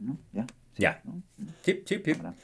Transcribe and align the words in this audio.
¿no? 0.00 0.18
¿Ya? 0.32 0.46
Ya. 0.76 1.00
¿no? 1.04 1.22
Sí, 1.62 1.82
sí, 1.86 2.02
sí. 2.04 2.12
Ahora. 2.12 2.34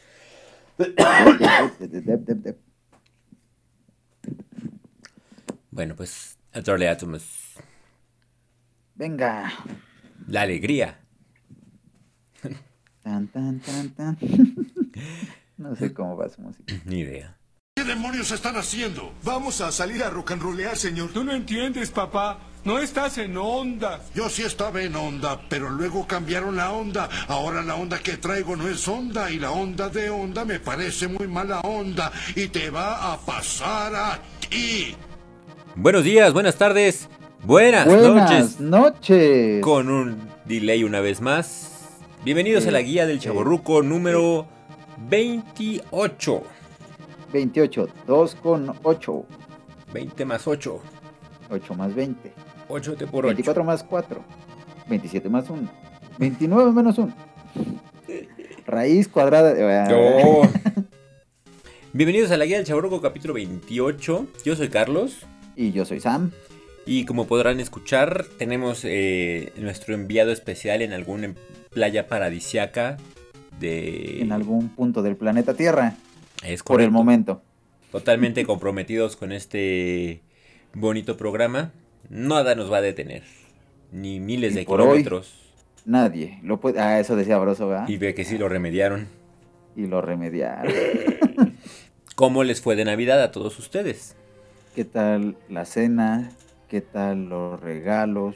Bueno, 5.70 5.94
pues, 5.96 6.38
a 6.52 6.62
Venga. 8.94 9.52
la 10.28 10.42
alegría. 10.42 11.00
Tan, 13.02 13.28
tan, 13.28 13.60
tan, 13.60 13.90
tan. 13.90 14.18
No 15.58 15.74
sé 15.74 15.94
cómo 15.94 16.16
va 16.16 16.28
su 16.28 16.42
música. 16.42 16.74
Ni 16.84 16.98
idea. 17.00 17.34
¿Qué 17.74 17.84
demonios 17.84 18.30
están 18.30 18.56
haciendo? 18.56 19.14
Vamos 19.24 19.60
a 19.62 19.72
salir 19.72 20.02
a 20.02 20.10
rock 20.10 20.32
and 20.32 20.42
rollear, 20.42 20.76
señor. 20.76 21.12
Tú 21.12 21.24
no 21.24 21.32
entiendes, 21.32 21.90
papá. 21.90 22.38
No 22.66 22.80
estás 22.80 23.16
en 23.18 23.36
onda. 23.36 24.00
Yo 24.12 24.28
sí 24.28 24.42
estaba 24.42 24.82
en 24.82 24.96
onda, 24.96 25.40
pero 25.48 25.70
luego 25.70 26.04
cambiaron 26.04 26.56
la 26.56 26.72
onda. 26.72 27.08
Ahora 27.28 27.62
la 27.62 27.76
onda 27.76 28.00
que 28.00 28.16
traigo 28.16 28.56
no 28.56 28.66
es 28.66 28.88
onda 28.88 29.30
y 29.30 29.38
la 29.38 29.52
onda 29.52 29.88
de 29.88 30.10
onda 30.10 30.44
me 30.44 30.58
parece 30.58 31.06
muy 31.06 31.28
mala 31.28 31.60
onda 31.60 32.10
y 32.34 32.48
te 32.48 32.70
va 32.70 33.12
a 33.12 33.18
pasar 33.18 33.94
a 33.94 34.18
ti. 34.50 34.96
Buenos 35.76 36.02
días, 36.02 36.32
buenas 36.32 36.56
tardes, 36.56 37.08
buenas, 37.44 37.86
Buenas 37.86 38.08
noches. 38.08 38.60
noches. 38.60 39.62
Con 39.62 39.88
un 39.88 40.28
delay 40.44 40.82
una 40.82 40.98
vez 40.98 41.20
más. 41.20 41.70
Bienvenidos 42.24 42.66
a 42.66 42.72
la 42.72 42.82
guía 42.82 43.06
del. 43.06 43.20
Chaborruco 43.20 43.84
número 43.84 44.48
28. 45.08 46.42
28, 47.32 47.88
2 48.08 48.34
con 48.42 48.74
8. 48.82 49.24
20 49.92 50.24
más 50.24 50.48
8. 50.48 50.80
8 51.48 51.74
más 51.74 51.94
20. 51.94 52.32
8 52.68 52.94
te 52.96 53.06
por 53.06 53.24
8. 53.24 53.28
24 53.28 53.64
más 53.64 53.84
4. 53.84 54.24
27 54.88 55.28
más 55.28 55.48
1. 55.48 55.68
29 56.18 56.72
menos 56.72 56.98
1. 56.98 57.14
Raíz 58.66 59.08
cuadrada 59.08 59.54
de... 59.54 59.90
Yo. 59.90 60.42
Bienvenidos 61.92 62.30
a 62.30 62.36
la 62.36 62.44
guía 62.44 62.56
del 62.56 62.66
Chaborruco 62.66 63.00
capítulo 63.00 63.34
28. 63.34 64.26
Yo 64.44 64.56
soy 64.56 64.68
Carlos. 64.68 65.24
Y 65.54 65.72
yo 65.72 65.84
soy 65.84 66.00
Sam. 66.00 66.32
Y 66.84 67.04
como 67.04 67.26
podrán 67.26 67.60
escuchar, 67.60 68.26
tenemos 68.38 68.80
eh, 68.84 69.52
nuestro 69.56 69.94
enviado 69.94 70.32
especial 70.32 70.82
en 70.82 70.92
alguna 70.92 71.34
playa 71.70 72.06
paradisiaca 72.08 72.96
de... 73.60 74.20
En 74.20 74.32
algún 74.32 74.68
punto 74.70 75.02
del 75.02 75.16
planeta 75.16 75.54
Tierra. 75.54 75.94
Es 76.44 76.62
Por 76.62 76.80
el 76.80 76.86
correcto. 76.88 76.92
momento. 76.92 77.42
Totalmente 77.92 78.44
comprometidos 78.44 79.16
con 79.16 79.32
este 79.32 80.20
bonito 80.74 81.16
programa. 81.16 81.72
Nada 82.08 82.54
nos 82.54 82.70
va 82.72 82.78
a 82.78 82.82
detener. 82.82 83.22
Ni 83.92 84.20
miles 84.20 84.52
Y 84.52 84.56
de 84.56 84.64
por 84.64 84.80
hoy- 84.80 84.86
kilómetros. 84.98 85.42
Nadie 85.84 86.40
lo 86.42 86.58
puede... 86.60 86.80
Ah, 86.80 86.98
eso 86.98 87.14
decía 87.14 87.38
Broso, 87.38 87.68
¿verdad? 87.68 87.88
Y 87.88 87.96
ve 87.96 88.14
que 88.14 88.24
sí 88.24 88.38
lo 88.38 88.48
remediaron. 88.48 89.06
Y 89.76 89.86
lo 89.86 90.00
remediaron. 90.00 90.72
¿Cómo 92.16 92.42
les 92.44 92.60
fue 92.60 92.76
de 92.76 92.84
Navidad 92.84 93.22
a 93.22 93.30
todos 93.30 93.58
ustedes? 93.58 94.16
¿Qué 94.74 94.84
tal 94.84 95.36
la 95.48 95.64
cena? 95.64 96.30
¿Qué 96.68 96.80
tal 96.80 97.28
los 97.28 97.60
regalos? 97.60 98.34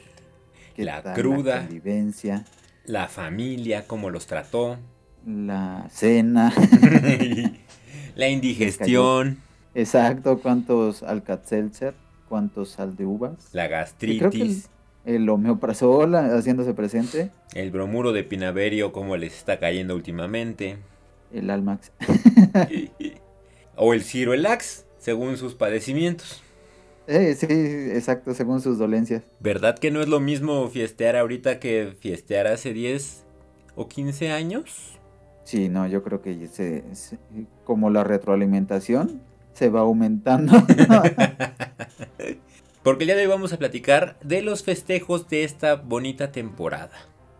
¿Qué 0.75 0.85
La 0.85 1.01
tal 1.01 1.13
cruda. 1.15 1.55
La 1.55 1.61
convivencia? 1.63 2.45
La 2.85 3.07
familia, 3.09 3.85
cómo 3.85 4.09
los 4.09 4.27
trató. 4.27 4.77
La 5.25 5.87
cena. 5.91 6.53
La 8.15 8.27
indigestión, 8.29 9.39
Exacto, 9.73 10.39
¿cuántos 10.39 11.01
Alka-Seltzer? 11.03 11.93
¿Cuántos 12.31 12.69
sal 12.69 12.95
de 12.95 13.05
uvas? 13.05 13.49
la 13.51 13.67
creo 13.67 13.85
que 13.97 14.05
el, 14.05 14.19
gastritis, 14.21 14.69
el 15.03 15.27
omeprazol 15.27 16.15
haciéndose 16.15 16.73
presente. 16.73 17.29
el 17.53 17.71
bromuro 17.71 18.13
de 18.13 18.23
pinaverio, 18.23 18.93
cómo 18.93 19.17
les 19.17 19.35
está 19.35 19.59
cayendo 19.59 19.95
últimamente. 19.95 20.77
El 21.33 21.49
Almax. 21.49 21.91
O 23.75 23.93
el 23.93 24.01
Ciroelax, 24.01 24.85
según 24.97 25.35
sus 25.35 25.55
padecimientos. 25.55 26.41
Eh, 27.07 27.35
sí, 27.35 27.47
exacto, 27.49 28.33
según 28.33 28.61
sus 28.61 28.77
dolencias. 28.77 29.23
¿Verdad 29.41 29.77
que 29.77 29.91
no 29.91 30.01
es 30.01 30.07
lo 30.07 30.21
mismo 30.21 30.69
fiestear 30.69 31.17
ahorita 31.17 31.59
que 31.59 31.93
fiestear 31.99 32.47
hace 32.47 32.71
10 32.71 33.25
o 33.75 33.89
15 33.89 34.31
años? 34.31 34.97
Sí, 35.43 35.67
no, 35.67 35.85
yo 35.87 36.01
creo 36.01 36.21
que 36.21 36.47
se, 36.47 36.83
se- 36.95 37.17
como 37.65 37.89
la 37.89 38.05
retroalimentación 38.05 39.21
se 39.53 39.69
va 39.69 39.81
aumentando. 39.81 40.53
Porque 42.83 43.03
el 43.03 43.09
día 43.09 43.15
de 43.15 43.23
hoy 43.23 43.27
vamos 43.27 43.53
a 43.53 43.59
platicar 43.59 44.17
de 44.23 44.41
los 44.41 44.63
festejos 44.63 45.29
de 45.29 45.43
esta 45.43 45.75
bonita 45.75 46.31
temporada. 46.31 46.91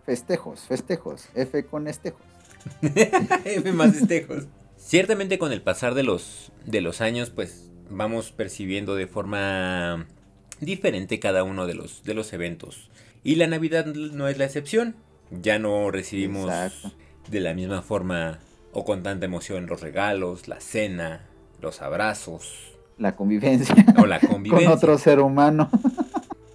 festejos, 0.06 0.62
festejos, 0.62 1.30
F 1.34 1.66
con 1.66 1.88
estejos. 1.88 2.22
F 2.82 3.72
más 3.72 3.94
festejos. 3.96 4.46
Ciertamente 4.78 5.40
con 5.40 5.52
el 5.52 5.62
pasar 5.62 5.96
de 5.96 6.04
los, 6.04 6.52
de 6.66 6.82
los 6.82 7.02
años, 7.02 7.32
pues 7.32 7.70
vamos 7.90 8.32
percibiendo 8.32 8.96
de 8.96 9.08
forma 9.08 10.06
diferente 10.60 11.20
cada 11.20 11.44
uno 11.44 11.66
de 11.66 11.74
los, 11.74 12.04
de 12.04 12.14
los 12.14 12.34
eventos. 12.34 12.90
Y 13.24 13.36
la 13.36 13.48
Navidad 13.48 13.86
no 13.86 14.28
es 14.28 14.38
la 14.38 14.46
excepción. 14.46 14.96
Ya 15.32 15.58
no 15.60 15.90
recibimos 15.92 16.46
Exacto. 16.46 16.92
de 17.30 17.40
la 17.40 17.54
misma 17.54 17.82
forma 17.82 18.40
o 18.74 18.86
con 18.86 19.02
tanta 19.02 19.26
emoción 19.26 19.66
los 19.66 19.82
regalos, 19.82 20.48
la 20.48 20.60
cena, 20.60 21.28
los 21.62 21.82
abrazos 21.82 22.71
La 23.02 23.16
convivencia 23.16 23.76
o 23.98 24.06
la 24.06 24.20
con 24.20 24.68
otro 24.68 24.96
ser 25.00 25.20
humano. 25.20 25.72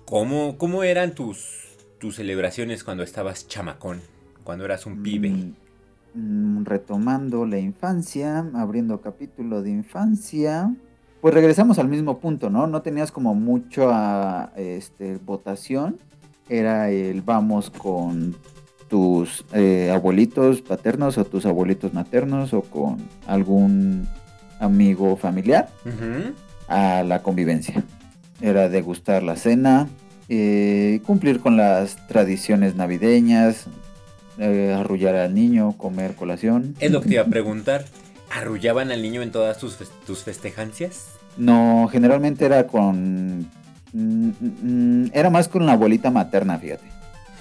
¿Cómo, 0.05 0.57
cómo 0.57 0.85
eran 0.85 1.13
tus, 1.13 1.77
tus 1.99 2.15
celebraciones 2.15 2.85
cuando 2.85 3.03
estabas 3.03 3.49
chamacón? 3.49 4.01
Cuando 4.45 4.65
eras 4.65 4.87
un 4.87 5.03
pibe. 5.03 5.31
Mm, 5.31 6.61
mm, 6.61 6.65
retomando 6.65 7.47
la 7.47 7.59
infancia, 7.59 8.49
abriendo 8.55 9.01
capítulo 9.01 9.61
de 9.61 9.71
infancia. 9.71 10.73
Pues 11.21 11.35
regresamos 11.35 11.81
al 11.81 11.89
mismo 11.89 12.21
punto, 12.21 12.49
¿no? 12.49 12.69
No 12.69 12.81
tenías 12.81 13.11
como 13.11 13.35
mucha 13.35 14.53
este, 14.55 15.17
votación. 15.17 15.99
Era 16.49 16.91
el 16.91 17.23
vamos 17.23 17.71
con 17.71 18.37
tus 18.87 19.45
eh, 19.53 19.91
abuelitos 19.93 20.63
paternos 20.63 21.19
o 21.19 21.25
tus 21.25 21.45
abuelitos 21.45 21.93
maternos 21.93 22.55
o 22.55 22.63
con 22.63 22.99
algún 23.27 24.07
amigo 24.61 25.17
familiar 25.17 25.69
a 26.69 27.03
la 27.03 27.23
convivencia. 27.23 27.83
Era 28.41 28.69
degustar 28.69 29.23
la 29.23 29.37
cena, 29.37 29.89
eh, 30.29 31.01
cumplir 31.07 31.41
con 31.41 31.57
las 31.57 32.07
tradiciones 32.09 32.75
navideñas, 32.77 33.67
eh, 34.39 34.75
arrullar 34.79 35.15
al 35.17 35.35
niño, 35.35 35.73
comer 35.79 36.15
colación. 36.15 36.75
Es 36.81 36.91
lo 36.91 37.01
que 37.01 37.09
te 37.09 37.15
iba 37.15 37.23
a 37.23 37.27
preguntar. 37.27 37.85
¿Arrullaban 38.31 38.91
al 38.91 39.03
niño 39.03 39.23
en 39.23 39.31
todas 39.31 39.59
tus, 39.59 39.79
tus 40.07 40.25
festejancias? 40.25 41.11
No, 41.37 41.89
generalmente 41.91 42.45
era 42.45 42.67
con... 42.67 43.47
mm, 43.93 44.31
mm, 44.63 45.11
era 45.13 45.31
más 45.31 45.49
con 45.49 45.65
la 45.65 45.73
abuelita 45.73 46.11
materna, 46.11 46.59
fíjate. 46.59 46.85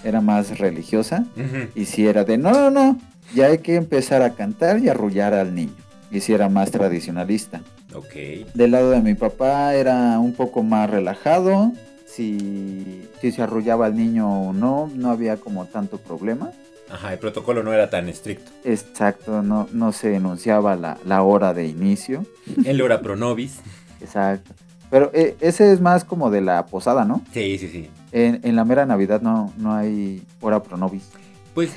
Era 0.03 0.21
más 0.21 0.59
religiosa. 0.59 1.25
Y 1.73 1.85
si 1.85 2.05
era 2.05 2.23
de, 2.23 2.37
no, 2.37 2.51
no, 2.51 2.69
no, 2.69 2.99
ya 3.33 3.47
hay 3.47 3.57
que 3.57 3.75
empezar 3.75 4.21
a 4.21 4.35
cantar 4.35 4.79
y 4.79 4.87
arrullar 4.87 5.33
al 5.33 5.55
niño. 5.55 5.73
Y 6.11 6.21
si 6.21 6.33
era 6.33 6.49
más 6.49 6.71
tradicionalista. 6.71 7.61
Ok. 7.93 8.13
Del 8.53 8.71
lado 8.71 8.91
de 8.91 9.01
mi 9.01 9.15
papá 9.15 9.73
era 9.73 10.19
un 10.19 10.33
poco 10.33 10.63
más 10.63 10.89
relajado. 10.89 11.71
Si, 12.05 13.07
si 13.21 13.31
se 13.31 13.41
arrullaba 13.41 13.87
al 13.87 13.95
niño 13.97 14.49
o 14.49 14.53
no, 14.53 14.89
no 14.93 15.11
había 15.11 15.37
como 15.37 15.65
tanto 15.65 15.97
problema. 15.97 16.51
Ajá, 16.89 17.11
el 17.13 17.19
protocolo 17.19 17.63
no 17.63 17.73
era 17.73 17.89
tan 17.89 18.07
estricto. 18.07 18.51
Exacto, 18.63 19.41
no, 19.41 19.67
no 19.73 19.91
se 19.91 20.15
enunciaba 20.15 20.75
la, 20.75 20.97
la 21.05 21.23
hora 21.23 21.53
de 21.53 21.67
inicio. 21.67 22.25
El 22.63 22.81
hora 22.81 23.01
pro 23.01 23.15
nobis. 23.15 23.57
Exacto. 24.01 24.53
Pero 24.91 25.09
eh, 25.13 25.35
ese 25.41 25.73
es 25.73 25.81
más 25.81 26.05
como 26.05 26.29
de 26.29 26.41
la 26.41 26.67
posada, 26.67 27.03
¿no? 27.05 27.21
Sí, 27.33 27.57
sí, 27.57 27.67
sí. 27.69 27.89
En, 28.11 28.39
en 28.43 28.55
la 28.55 28.63
mera 28.63 28.85
Navidad 28.85 29.21
no, 29.21 29.51
no 29.57 29.73
hay 29.73 30.23
hora 30.41 30.61
pronovis. 30.61 31.09
Pues 31.55 31.71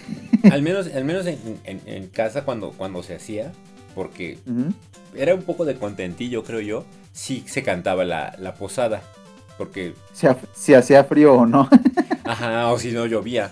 al 0.53 0.61
menos, 0.63 0.89
al 0.95 1.05
menos 1.05 1.27
en, 1.27 1.39
en- 1.65 1.81
en 1.87 2.07
casa 2.09 2.45
cuando, 2.45 2.71
cuando 2.73 3.03
se 3.03 3.15
hacía, 3.15 3.51
porque 3.99 4.39
era 5.17 5.35
un 5.35 5.43
poco 5.43 5.65
de 5.65 5.75
contentillo, 5.75 6.45
creo 6.45 6.61
yo, 6.61 6.85
sí 7.13 7.43
se 7.49 7.65
cantaba 7.65 8.05
la, 8.05 8.37
la 8.39 8.55
posada. 8.55 9.03
Porque, 9.57 9.95
Si, 10.13 10.29
ha- 10.29 10.39
si 10.55 10.75
hacía 10.75 11.03
frío 11.03 11.35
o 11.35 11.45
no, 11.47 11.69
ajá, 12.25 12.69
o 12.71 12.79
si 12.79 12.93
no 12.93 13.07
llovía. 13.07 13.51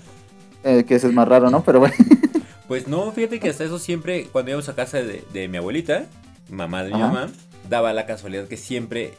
eh, 0.63 0.85
que 0.87 0.95
eso 0.95 1.09
es 1.09 1.13
más 1.15 1.27
raro, 1.27 1.51
¿no? 1.51 1.65
Pero 1.65 1.81
bueno, 1.81 1.95
Pues 2.69 2.87
no, 2.87 3.11
fíjate 3.11 3.41
que 3.41 3.49
hasta 3.51 3.65
eso 3.65 3.81
siempre, 3.81 4.27
cuando 4.31 4.53
íbamos 4.53 4.69
a 4.69 4.77
casa 4.77 4.99
de, 4.99 5.25
de 5.33 5.49
mi 5.49 5.57
abuelita, 5.57 6.05
mamá 6.49 6.85
de 6.85 6.91
mi 6.91 7.01
Ajá. 7.03 7.07
mamá, 7.13 7.33
daba 7.69 7.93
la 7.93 8.07
casualidad 8.07 8.47
que 8.47 8.57
siempre 8.57 9.15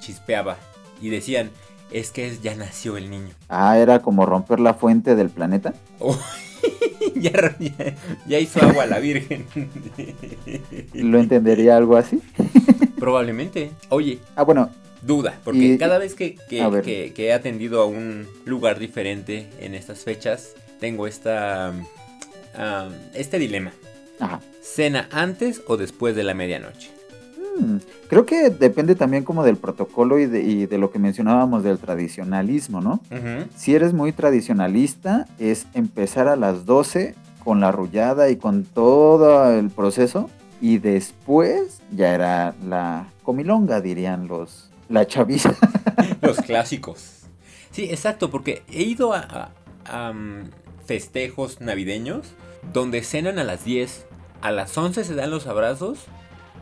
chispeaba. 0.00 0.56
Y 1.02 1.10
decían, 1.10 1.50
es 1.90 2.10
que 2.10 2.34
ya 2.42 2.54
nació 2.56 2.96
el 2.96 3.10
niño. 3.10 3.34
ah, 3.50 3.76
era 3.76 4.00
como 4.00 4.24
romper 4.24 4.60
la 4.60 4.72
fuente 4.72 5.14
del 5.14 5.28
planeta. 5.28 5.74
Oh, 6.00 6.18
ya, 7.20 7.56
ya- 7.58 7.94
ya 8.26 8.38
hizo 8.38 8.60
agua 8.62 8.86
la 8.86 8.98
Virgen. 8.98 9.46
Lo 10.94 11.18
entendería 11.18 11.76
algo 11.76 11.96
así. 11.96 12.20
Probablemente. 12.98 13.70
Oye, 13.90 14.18
Ah, 14.36 14.42
bueno, 14.44 14.70
duda, 15.02 15.38
porque 15.44 15.74
Y- 15.74 15.78
cada 15.78 15.98
vez 15.98 16.14
que, 16.14 16.36
que- 16.48 16.62
a 16.62 16.68
ver. 16.68 16.82
que- 16.84 17.12
que 17.14 17.26
he 17.26 17.32
atendido 17.32 17.82
a 17.82 17.86
un 17.86 18.26
lugar 18.44 18.78
diferente 18.78 19.48
en 19.60 19.74
estas 19.74 20.04
fechas, 20.04 20.54
tengo 20.80 21.06
esta 21.06 21.72
este 23.14 23.38
dilema. 23.38 23.72
Ajá. 24.20 24.40
¿Cena 24.62 25.08
antes 25.10 25.62
o 25.66 25.76
después 25.76 26.14
de 26.14 26.22
la 26.22 26.34
medianoche? 26.34 26.90
Mm, 27.58 27.76
Creo 28.08 28.26
que 28.26 28.50
depende 28.50 28.94
también 28.94 29.24
como 29.24 29.44
del 29.44 29.56
protocolo 29.56 30.18
y 30.18 30.26
de, 30.26 30.42
y 30.42 30.66
de 30.66 30.78
lo 30.78 30.90
que 30.90 30.98
mencionábamos 30.98 31.62
del 31.64 31.78
tradicionalismo, 31.78 32.80
¿no? 32.80 33.00
Si 33.56 33.74
eres 33.74 33.92
muy 33.92 34.12
tradicionalista, 34.12 35.26
es 35.38 35.66
empezar 35.74 36.28
a 36.28 36.36
las 36.36 36.64
12 36.66 37.14
con 37.42 37.60
la 37.60 37.68
arrullada 37.68 38.30
y 38.30 38.36
con 38.36 38.64
todo 38.64 39.50
el 39.52 39.70
proceso. 39.70 40.30
Y 40.60 40.78
después 40.78 41.80
ya 41.92 42.14
era 42.14 42.54
la 42.66 43.06
comilonga, 43.22 43.80
dirían 43.80 44.28
los 44.28 44.70
la 44.88 45.06
chaviza. 45.06 45.54
Los 46.20 46.36
clásicos. 46.42 47.22
Sí, 47.70 47.84
exacto, 47.84 48.30
porque 48.30 48.62
he 48.70 48.82
ido 48.82 49.12
a, 49.14 49.18
a- 49.20 49.50
a, 50.08 50.12
mm, 50.12 50.50
festejos 50.86 51.60
navideños 51.60 52.32
donde 52.72 53.02
cenan 53.02 53.38
a 53.38 53.44
las 53.44 53.64
10, 53.64 54.06
a 54.42 54.50
las 54.52 54.76
11 54.76 55.04
se 55.04 55.14
dan 55.14 55.30
los 55.30 55.46
abrazos 55.46 55.98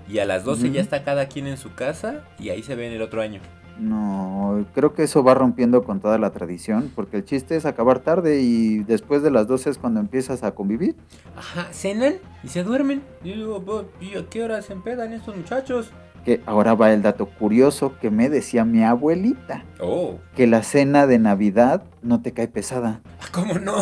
y 0.09 0.19
a 0.19 0.25
las 0.25 0.45
12 0.45 0.65
Ujú. 0.67 0.75
ya 0.75 0.81
está 0.81 1.05
cada 1.05 1.27
quien 1.27 1.47
en 1.47 1.57
su 1.57 1.75
casa 1.75 2.25
y 2.39 2.51
ahí 2.51 2.63
se 2.63 2.75
ven 2.75 2.93
el 2.93 3.03
otro 3.03 3.21
año. 3.23 3.41
No, 3.79 4.67
creo 4.75 4.93
que 4.95 5.03
eso 5.05 5.25
va 5.25 5.33
rompiendo 5.35 5.83
con 5.83 5.99
toda 6.01 6.19
la 6.19 6.31
tradición, 6.31 6.93
porque 6.95 7.17
el 7.17 7.25
chiste 7.25 7.57
es 7.57 7.65
acabar 7.65 8.01
tarde 8.01 8.41
y 8.43 8.81
después 8.85 9.23
de 9.23 9.31
las 9.31 9.49
12 9.49 9.71
es 9.71 9.79
cuando 9.79 9.99
empiezas 9.99 10.43
a 10.45 10.53
convivir. 10.55 10.95
Ajá, 11.37 11.69
cenan 11.73 12.17
y 12.45 12.49
se 12.49 12.65
duermen. 12.65 13.03
Y 13.25 13.33
digo, 13.33 13.61
"Bo- 13.61 13.87
¿y 14.01 14.17
a 14.19 14.27
qué 14.29 14.45
hora 14.45 14.61
se 14.61 14.75
empedan 14.75 15.15
estos 15.15 15.35
muchachos? 15.37 15.91
Que 16.27 16.41
ahora 16.47 16.75
va 16.75 16.93
el 16.93 17.01
dato 17.03 17.27
curioso 17.27 17.95
que 17.99 18.11
me 18.11 18.29
decía 18.29 18.65
mi 18.67 18.85
abuelita, 18.85 19.65
Oh, 19.81 20.19
que 20.37 20.47
la 20.47 20.63
cena 20.63 21.07
de 21.07 21.19
Navidad 21.19 21.83
no 22.03 22.21
te 22.21 22.33
cae 22.33 22.49
pesada. 22.49 23.01
¿cómo 23.33 23.55
no? 23.55 23.75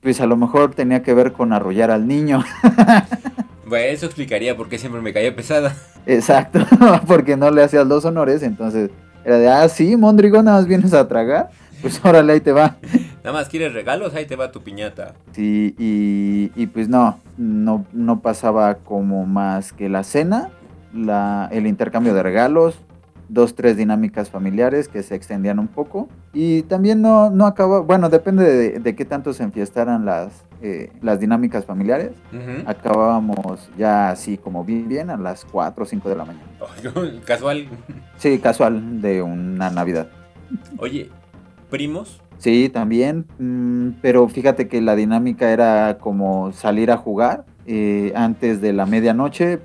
Pues 0.01 0.21
a 0.21 0.25
lo 0.25 0.37
mejor 0.37 0.73
tenía 0.75 1.03
que 1.03 1.13
ver 1.13 1.33
con 1.33 1.51
arrullar 1.53 1.91
al 1.91 2.07
niño. 2.07 2.43
Bueno, 3.69 3.85
eso 3.85 4.07
explicaría 4.07 4.57
por 4.57 4.67
qué 4.67 4.79
siempre 4.79 4.99
me 4.99 5.13
caía 5.13 5.35
pesada. 5.35 5.75
Exacto, 6.07 6.59
porque 7.07 7.37
no 7.37 7.51
le 7.51 7.61
hacías 7.63 7.85
los 7.85 8.03
honores, 8.03 8.41
entonces 8.41 8.89
era 9.23 9.37
de, 9.37 9.47
ah, 9.47 9.69
sí, 9.69 9.95
Mondrigo, 9.95 10.41
nada 10.41 10.57
más 10.57 10.67
vienes 10.67 10.93
a 10.93 11.07
tragar, 11.07 11.49
pues 11.81 11.99
órale, 12.03 12.33
ahí 12.33 12.41
te 12.41 12.51
va. 12.51 12.77
Nada 13.23 13.33
más 13.33 13.47
quieres 13.47 13.73
regalos, 13.73 14.15
ahí 14.15 14.25
te 14.25 14.35
va 14.35 14.51
tu 14.51 14.61
piñata. 14.61 15.13
Sí, 15.33 15.75
y, 15.77 16.51
y 16.55 16.67
pues 16.67 16.89
no, 16.89 17.19
no, 17.37 17.85
no 17.93 18.21
pasaba 18.21 18.75
como 18.75 19.27
más 19.27 19.71
que 19.71 19.87
la 19.87 20.03
cena, 20.03 20.49
la, 20.91 21.47
el 21.51 21.67
intercambio 21.67 22.15
de 22.15 22.23
regalos, 22.23 22.79
dos, 23.29 23.55
tres 23.55 23.77
dinámicas 23.77 24.29
familiares 24.29 24.87
que 24.87 25.03
se 25.03 25.15
extendían 25.15 25.59
un 25.59 25.67
poco, 25.67 26.09
y 26.33 26.63
también 26.63 27.01
no, 27.01 27.29
no 27.29 27.45
acaba, 27.45 27.79
bueno, 27.79 28.09
depende 28.09 28.43
de, 28.43 28.79
de 28.79 28.95
qué 28.95 29.05
tanto 29.05 29.33
se 29.33 29.43
enfiestaran 29.43 30.05
las, 30.05 30.45
eh, 30.61 30.91
las 31.01 31.21
dinámicas 31.21 31.63
familiares, 31.63 32.11
acabábamos 32.65 33.69
ya 33.77 34.09
así 34.09 34.37
como 34.37 34.65
bien, 34.65 34.89
bien 34.89 35.09
a 35.09 35.15
las 35.15 35.45
4 35.45 35.83
o 35.83 35.87
5 35.87 36.09
de 36.09 36.15
la 36.17 36.25
mañana. 36.25 36.45
Casual. 37.25 37.69
Sí, 38.17 38.39
casual 38.39 39.01
de 39.01 39.21
una 39.21 39.69
Navidad. 39.69 40.09
Oye, 40.77 41.09
primos. 41.69 42.21
Sí, 42.39 42.67
también, 42.67 43.25
mm, 43.37 44.01
pero 44.01 44.27
fíjate 44.27 44.67
que 44.67 44.81
la 44.81 44.95
dinámica 44.95 45.51
era 45.51 45.97
como 45.97 46.51
salir 46.51 46.91
a 46.91 46.97
jugar 46.97 47.45
eh, 47.71 48.11
antes 48.15 48.61
de 48.61 48.73
la 48.73 48.87
medianoche. 48.87 49.53
eh, 49.53 49.59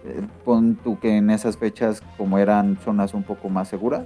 Pon 0.45 0.77
tú 0.77 0.99
que 1.01 1.17
en 1.17 1.31
esas 1.31 1.57
fechas, 1.57 2.03
como 2.19 2.39
eran 2.39 2.77
zonas 2.85 3.15
un 3.15 3.23
poco 3.23 3.49
más 3.49 3.69
seguras, 3.69 4.05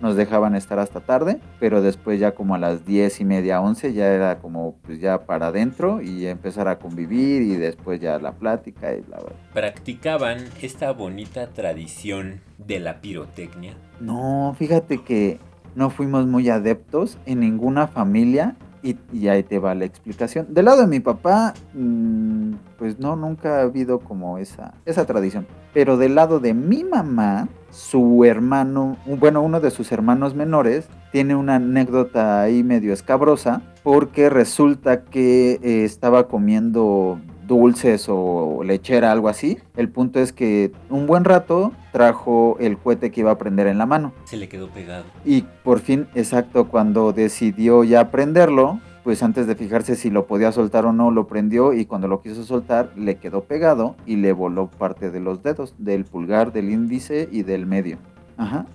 nos 0.00 0.14
dejaban 0.14 0.54
estar 0.54 0.78
hasta 0.78 1.00
tarde, 1.00 1.40
pero 1.58 1.82
después 1.82 2.20
ya 2.20 2.32
como 2.32 2.54
a 2.54 2.58
las 2.58 2.86
diez 2.86 3.20
y 3.20 3.24
media, 3.24 3.60
once, 3.60 3.92
ya 3.92 4.06
era 4.06 4.38
como 4.38 4.76
pues 4.82 5.00
ya 5.00 5.26
para 5.26 5.48
adentro 5.48 6.00
y 6.00 6.26
empezar 6.26 6.68
a 6.68 6.78
convivir 6.78 7.42
y 7.42 7.56
después 7.56 8.00
ya 8.00 8.18
la 8.20 8.32
plática 8.32 8.94
y 8.94 9.00
bla, 9.00 9.18
bla. 9.18 9.32
practicaban 9.52 10.38
esta 10.62 10.92
bonita 10.92 11.48
tradición 11.48 12.40
de 12.56 12.78
la 12.78 13.00
pirotecnia. 13.00 13.74
No, 14.00 14.54
fíjate 14.56 15.02
que 15.02 15.38
no 15.74 15.90
fuimos 15.90 16.26
muy 16.26 16.48
adeptos 16.48 17.18
en 17.26 17.40
ninguna 17.40 17.88
familia 17.88 18.56
y, 18.82 19.28
ahí 19.28 19.42
te 19.42 19.58
va 19.58 19.74
la 19.74 19.84
explicación. 19.84 20.46
Del 20.50 20.66
lado 20.66 20.82
de 20.82 20.86
mi 20.86 21.00
papá, 21.00 21.54
mm, 21.74 22.52
pues 22.78 22.98
no, 22.98 23.16
nunca 23.16 23.58
ha 23.58 23.62
habido 23.62 24.00
como 24.00 24.38
esa, 24.38 24.74
esa 24.86 25.06
tradición. 25.06 25.46
Pero 25.74 25.96
del 25.96 26.14
lado 26.14 26.40
de 26.40 26.54
mi 26.54 26.84
mamá, 26.84 27.48
su 27.70 28.24
hermano, 28.24 28.96
bueno, 29.06 29.42
uno 29.42 29.60
de 29.60 29.70
sus 29.70 29.92
hermanos 29.92 30.34
menores, 30.34 30.88
tiene 31.12 31.34
una 31.34 31.56
anécdota 31.56 32.42
ahí 32.42 32.62
medio 32.62 32.92
escabrosa 32.92 33.62
porque 33.82 34.30
resulta 34.30 35.04
que 35.04 35.58
eh, 35.62 35.84
estaba 35.84 36.28
comiendo 36.28 37.18
dulces 37.50 38.06
o 38.08 38.62
lechera, 38.64 39.10
algo 39.10 39.28
así. 39.28 39.58
El 39.76 39.88
punto 39.88 40.20
es 40.20 40.32
que 40.32 40.70
un 40.88 41.08
buen 41.08 41.24
rato 41.24 41.72
trajo 41.92 42.56
el 42.60 42.78
cohete 42.78 43.10
que 43.10 43.22
iba 43.22 43.32
a 43.32 43.38
prender 43.38 43.66
en 43.66 43.76
la 43.76 43.86
mano. 43.86 44.12
Se 44.24 44.36
le 44.36 44.48
quedó 44.48 44.68
pegado. 44.68 45.04
Y 45.24 45.42
por 45.64 45.80
fin, 45.80 46.06
exacto, 46.14 46.68
cuando 46.68 47.12
decidió 47.12 47.82
ya 47.82 48.12
prenderlo, 48.12 48.78
pues 49.02 49.24
antes 49.24 49.48
de 49.48 49.56
fijarse 49.56 49.96
si 49.96 50.10
lo 50.10 50.26
podía 50.26 50.52
soltar 50.52 50.86
o 50.86 50.92
no, 50.92 51.10
lo 51.10 51.26
prendió 51.26 51.72
y 51.72 51.86
cuando 51.86 52.06
lo 52.06 52.22
quiso 52.22 52.44
soltar, 52.44 52.92
le 52.96 53.16
quedó 53.16 53.42
pegado 53.42 53.96
y 54.06 54.14
le 54.16 54.32
voló 54.32 54.68
parte 54.70 55.10
de 55.10 55.18
los 55.18 55.42
dedos, 55.42 55.74
del 55.78 56.04
pulgar, 56.04 56.52
del 56.52 56.70
índice 56.70 57.28
y 57.32 57.42
del 57.42 57.66
medio. 57.66 57.98
Ajá, 58.36 58.66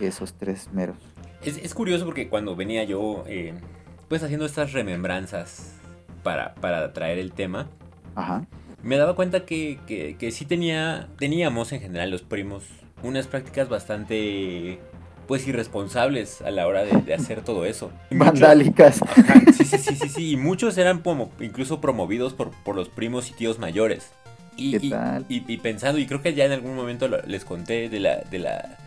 esos 0.00 0.34
tres 0.34 0.68
meros. 0.74 0.98
Es, 1.42 1.56
es 1.56 1.72
curioso 1.72 2.04
porque 2.04 2.28
cuando 2.28 2.54
venía 2.54 2.84
yo, 2.84 3.24
eh, 3.26 3.54
pues 4.08 4.22
haciendo 4.22 4.44
estas 4.44 4.74
remembranzas 4.74 5.72
para, 6.22 6.54
para 6.56 6.92
traer 6.92 7.18
el 7.18 7.32
tema, 7.32 7.68
Ajá. 8.18 8.44
me 8.82 8.96
daba 8.96 9.14
cuenta 9.14 9.44
que, 9.46 9.78
que, 9.86 10.16
que 10.18 10.30
sí 10.32 10.44
tenía, 10.44 11.08
teníamos 11.18 11.72
en 11.72 11.80
general 11.80 12.10
los 12.10 12.22
primos 12.22 12.64
unas 13.02 13.26
prácticas 13.28 13.68
bastante, 13.68 14.80
pues 15.28 15.46
irresponsables 15.46 16.42
a 16.42 16.50
la 16.50 16.66
hora 16.66 16.84
de, 16.84 17.00
de 17.02 17.14
hacer 17.14 17.42
todo 17.42 17.64
eso. 17.64 17.90
Vandálicas. 18.10 19.00
Sí, 19.56 19.64
sí, 19.64 19.78
sí, 19.78 19.94
sí, 19.96 20.08
sí, 20.08 20.30
y 20.32 20.36
muchos 20.36 20.76
eran 20.78 21.00
como 21.00 21.30
incluso 21.40 21.80
promovidos 21.80 22.32
por, 22.34 22.50
por 22.64 22.74
los 22.76 22.88
primos 22.88 23.30
y 23.30 23.34
tíos 23.34 23.58
mayores. 23.58 24.10
Y, 24.56 24.72
¿Qué 24.78 24.86
y- 24.86 24.90
tal? 24.90 25.24
y- 25.28 25.44
y 25.46 25.56
pensando, 25.58 26.00
y 26.00 26.06
creo 26.06 26.22
que 26.22 26.34
ya 26.34 26.44
en 26.44 26.52
algún 26.52 26.74
momento 26.74 27.06
lo- 27.06 27.22
les 27.22 27.44
conté 27.44 27.88
de 27.88 28.00
la, 28.00 28.16
de 28.30 28.38
la 28.40 28.78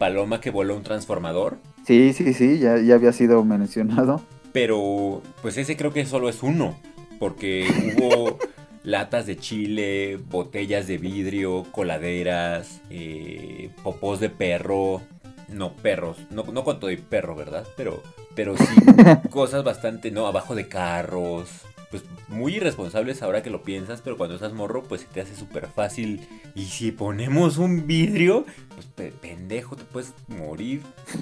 paloma 0.00 0.40
que 0.40 0.50
voló 0.50 0.74
un 0.76 0.82
transformador. 0.82 1.58
Sí, 1.86 2.12
sí, 2.12 2.34
sí, 2.34 2.58
ya, 2.58 2.78
ya 2.78 2.94
había 2.96 3.12
sido 3.12 3.44
mencionado. 3.44 4.20
Pero 4.52 5.22
pues 5.42 5.56
ese 5.58 5.76
creo 5.76 5.92
que 5.92 6.06
solo 6.06 6.28
es 6.28 6.42
uno. 6.42 6.76
Porque 7.20 7.66
hubo 7.98 8.38
latas 8.82 9.26
de 9.26 9.36
chile, 9.36 10.18
botellas 10.28 10.86
de 10.86 10.98
vidrio, 10.98 11.66
coladeras, 11.72 12.80
eh, 12.90 13.70
popós 13.82 14.20
de 14.20 14.30
perro. 14.30 15.02
No 15.48 15.72
perros, 15.72 16.16
no, 16.30 16.44
no 16.44 16.62
con 16.62 16.78
todo 16.78 16.92
y 16.92 16.96
perro, 16.96 17.34
¿verdad? 17.34 17.66
Pero, 17.76 18.02
pero 18.36 18.56
sí 18.56 18.66
cosas 19.30 19.64
bastante, 19.64 20.12
¿no? 20.12 20.28
Abajo 20.28 20.54
de 20.54 20.68
carros. 20.68 21.48
Pues 21.90 22.04
muy 22.28 22.54
irresponsables 22.56 23.20
ahora 23.22 23.42
que 23.42 23.50
lo 23.50 23.62
piensas, 23.62 24.00
pero 24.00 24.16
cuando 24.16 24.36
estás 24.36 24.52
morro, 24.52 24.84
pues 24.84 25.00
se 25.00 25.06
te 25.08 25.20
hace 25.20 25.34
súper 25.34 25.66
fácil. 25.66 26.20
Y 26.54 26.66
si 26.66 26.92
ponemos 26.92 27.58
un 27.58 27.86
vidrio, 27.86 28.44
pues 28.74 28.86
pe- 28.86 29.10
pendejo, 29.12 29.76
te 29.76 29.84
puedes 29.84 30.12
morir. 30.28 30.82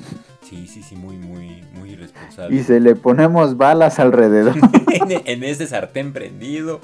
Sí, 0.48 0.66
sí, 0.66 0.82
sí, 0.82 0.96
muy, 0.96 1.18
muy, 1.18 1.62
muy 1.74 1.90
irresponsable. 1.90 2.56
Y 2.56 2.62
se 2.62 2.80
le 2.80 2.96
ponemos 2.96 3.58
balas 3.58 3.98
alrededor. 3.98 4.54
en, 4.94 5.20
en 5.26 5.44
ese 5.44 5.66
sartén 5.66 6.14
prendido. 6.14 6.80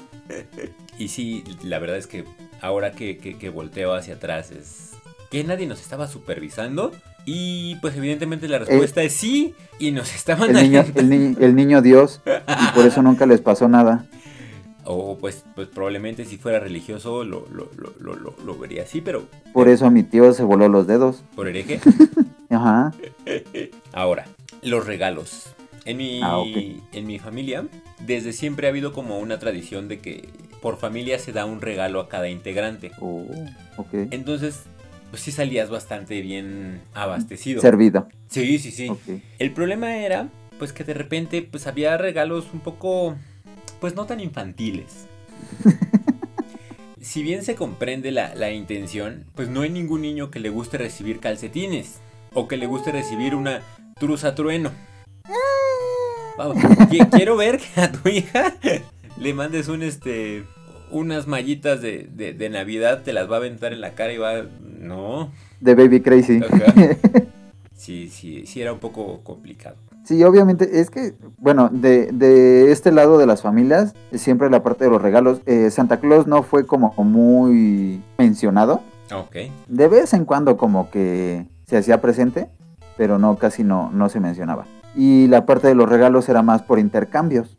Y 0.99 1.07
sí, 1.07 1.43
la 1.63 1.79
verdad 1.79 1.97
es 1.97 2.05
que 2.05 2.25
ahora 2.61 2.91
que, 2.91 3.17
que- 3.17 3.39
que 3.39 3.49
volteo 3.49 3.95
hacia 3.95 4.15
atrás 4.15 4.51
es 4.51 4.91
que 5.31 5.43
nadie 5.43 5.65
nos 5.65 5.81
estaba 5.81 6.07
supervisando. 6.07 6.91
Y 7.25 7.75
pues 7.77 7.95
evidentemente 7.95 8.47
la 8.47 8.59
respuesta 8.59 9.01
es 9.03 9.13
sí. 9.13 9.55
Y 9.79 9.91
nos 9.91 10.13
estaban 10.15 10.55
El 10.55 10.63
niño, 10.63 10.85
el, 10.95 11.09
ni- 11.09 11.35
el 11.43 11.55
niño 11.55 11.81
Dios. 11.81 12.21
Y 12.25 12.75
por 12.75 12.85
eso 12.85 13.01
nunca 13.01 13.25
les 13.25 13.41
pasó 13.41 13.67
nada. 13.67 14.05
O 14.87 15.17
pues, 15.17 15.43
pues 15.55 15.67
probablemente 15.67 16.25
si 16.25 16.37
fuera 16.37 16.59
religioso 16.59 17.23
lo, 17.23 17.47
lo, 17.51 17.71
lo, 17.75 17.91
lo, 17.99 18.15
lo- 18.15 18.35
lo 18.45 18.55
vería 18.55 18.83
así, 18.83 19.01
pero 19.01 19.23
Por 19.51 19.67
eso 19.67 19.89
mi 19.89 20.03
tío 20.03 20.31
se 20.31 20.43
voló 20.43 20.69
los 20.69 20.85
dedos. 20.85 21.23
por 21.35 21.47
hereje. 21.47 21.79
Ajá. 22.51 22.93
Ahora, 23.93 24.25
los 24.61 24.85
regalos. 24.85 25.55
En 25.85 25.97
mi, 25.97 26.19
Ah, 26.23 26.39
en 26.93 27.07
mi 27.07 27.17
familia, 27.17 27.65
desde 28.05 28.31
siempre 28.31 28.67
ha 28.67 28.69
habido 28.69 28.93
como 28.93 29.17
una 29.17 29.39
tradición 29.39 29.87
de 29.87 29.97
que 30.01 30.29
por 30.61 30.77
familia 30.77 31.17
se 31.17 31.31
da 31.31 31.45
un 31.45 31.61
regalo 31.61 31.99
a 31.99 32.07
cada 32.07 32.29
integrante. 32.29 32.91
Oh, 33.01 33.25
ok. 33.77 33.89
Entonces, 34.11 34.65
pues 35.15 35.23
sí 35.23 35.31
salías 35.31 35.69
bastante 35.69 36.19
bien 36.21 36.81
abastecido. 36.93 37.61
Servido. 37.61 38.09
Sí, 38.27 38.59
sí, 38.59 38.69
sí. 38.69 38.91
El 39.39 39.51
problema 39.53 39.95
era, 39.95 40.27
pues 40.59 40.73
que 40.73 40.83
de 40.83 40.93
repente, 40.93 41.41
pues 41.41 41.67
había 41.67 41.95
regalos 41.95 42.47
un 42.53 42.59
poco, 42.59 43.15
pues 43.79 43.95
no 43.95 44.05
tan 44.07 44.19
infantiles. 44.19 45.05
si 46.99 47.23
bien 47.23 47.43
se 47.45 47.55
comprende 47.55 48.11
la, 48.11 48.35
la 48.35 48.51
intención, 48.51 49.23
pues 49.35 49.47
no 49.47 49.61
hay 49.61 49.69
ningún 49.69 50.01
niño 50.01 50.31
que 50.31 50.41
le 50.41 50.49
guste 50.49 50.77
recibir 50.77 51.21
calcetines. 51.21 52.01
O 52.33 52.49
que 52.49 52.57
le 52.57 52.65
guste 52.65 52.91
recibir 52.91 53.35
una 53.35 53.61
truza 53.97 54.35
trueno. 54.35 54.71
Vamos, 56.37 56.57
qui- 56.89 57.09
quiero 57.09 57.37
ver 57.37 57.57
que 57.59 57.79
a 57.79 57.89
tu 57.89 58.09
hija 58.09 58.53
le 59.17 59.33
mandes 59.33 59.69
un 59.69 59.81
este 59.81 60.43
unas 60.91 61.27
mallitas 61.27 61.81
de, 61.81 62.09
de, 62.11 62.33
de 62.33 62.49
Navidad, 62.49 63.03
te 63.03 63.13
las 63.13 63.29
va 63.29 63.35
a 63.35 63.39
aventar 63.39 63.73
en 63.73 63.81
la 63.81 63.91
cara 63.95 64.13
y 64.13 64.17
va. 64.17 64.45
No. 64.79 65.31
De 65.59 65.75
Baby 65.75 66.01
Crazy. 66.01 66.41
Ajá. 66.43 66.73
Sí, 67.75 68.09
sí, 68.09 68.45
sí 68.45 68.61
era 68.61 68.73
un 68.73 68.79
poco 68.79 69.19
complicado. 69.21 69.75
Sí, 70.05 70.23
obviamente, 70.23 70.79
es 70.79 70.89
que, 70.89 71.13
bueno, 71.37 71.69
de, 71.71 72.11
de 72.11 72.71
este 72.71 72.91
lado 72.91 73.17
de 73.17 73.25
las 73.25 73.41
familias, 73.41 73.93
siempre 74.13 74.49
la 74.49 74.63
parte 74.63 74.85
de 74.85 74.91
los 74.91 75.01
regalos, 75.01 75.41
eh, 75.45 75.69
Santa 75.71 75.99
Claus 75.99 76.25
no 76.25 76.41
fue 76.43 76.65
como 76.65 76.93
muy 76.97 78.01
mencionado. 78.17 78.81
Ok. 79.13 79.35
De 79.67 79.87
vez 79.87 80.13
en 80.13 80.25
cuando 80.25 80.57
como 80.57 80.89
que 80.89 81.45
se 81.67 81.77
hacía 81.77 82.01
presente, 82.01 82.49
pero 82.97 83.19
no, 83.19 83.37
casi 83.37 83.63
no, 83.63 83.91
no 83.91 84.09
se 84.09 84.19
mencionaba. 84.19 84.65
Y 84.95 85.27
la 85.27 85.45
parte 85.45 85.67
de 85.67 85.75
los 85.75 85.89
regalos 85.89 86.29
era 86.29 86.41
más 86.41 86.61
por 86.61 86.79
intercambios, 86.79 87.55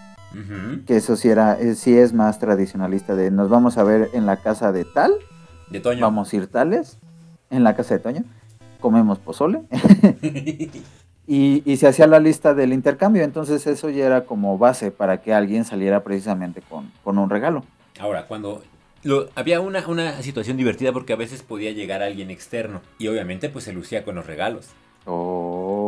Que 0.87 0.97
eso 0.97 1.17
sí, 1.17 1.29
era, 1.29 1.59
eh, 1.59 1.75
sí 1.75 1.97
es 1.97 2.13
más 2.13 2.39
tradicionalista, 2.39 3.15
de 3.15 3.31
nos 3.31 3.49
vamos 3.49 3.79
a 3.79 3.85
ver 3.85 4.11
en 4.13 4.27
la 4.27 4.37
casa 4.39 4.71
de 4.73 4.85
tal, 4.85 5.13
De 5.71 5.81
Toño. 5.81 6.01
vamos 6.03 6.33
a 6.33 6.37
ir 6.37 6.47
tales, 6.49 6.99
en 7.51 7.65
la 7.65 7.75
casa 7.75 7.95
de 7.95 8.01
Toño, 8.01 8.25
comemos 8.81 9.19
pozole. 9.19 9.63
Y, 11.29 11.63
y 11.69 11.77
se 11.79 11.89
hacía 11.89 12.07
la 12.07 12.21
lista 12.21 12.55
del 12.55 12.73
intercambio, 12.73 13.25
entonces 13.25 13.67
eso 13.67 13.91
ya 13.91 14.07
era 14.07 14.25
como 14.27 14.59
base 14.59 14.93
para 14.93 15.23
que 15.23 15.35
alguien 15.35 15.65
saliera 15.65 16.05
precisamente 16.05 16.63
con, 16.63 16.93
con 17.03 17.19
un 17.19 17.29
regalo. 17.29 17.65
Ahora, 17.99 18.27
cuando 18.29 18.63
lo- 19.03 19.29
había 19.35 19.61
una, 19.61 19.85
una 19.89 20.23
situación 20.23 20.57
divertida 20.57 20.93
porque 20.93 21.15
a 21.15 21.17
veces 21.17 21.43
podía 21.43 21.73
llegar 21.73 22.01
alguien 22.01 22.31
externo 22.31 22.81
y 23.01 23.09
obviamente 23.09 23.49
pues 23.49 23.65
se 23.65 23.73
lucía 23.73 24.05
con 24.05 24.15
los 24.15 24.25
regalos. 24.27 24.69
O 25.05 25.86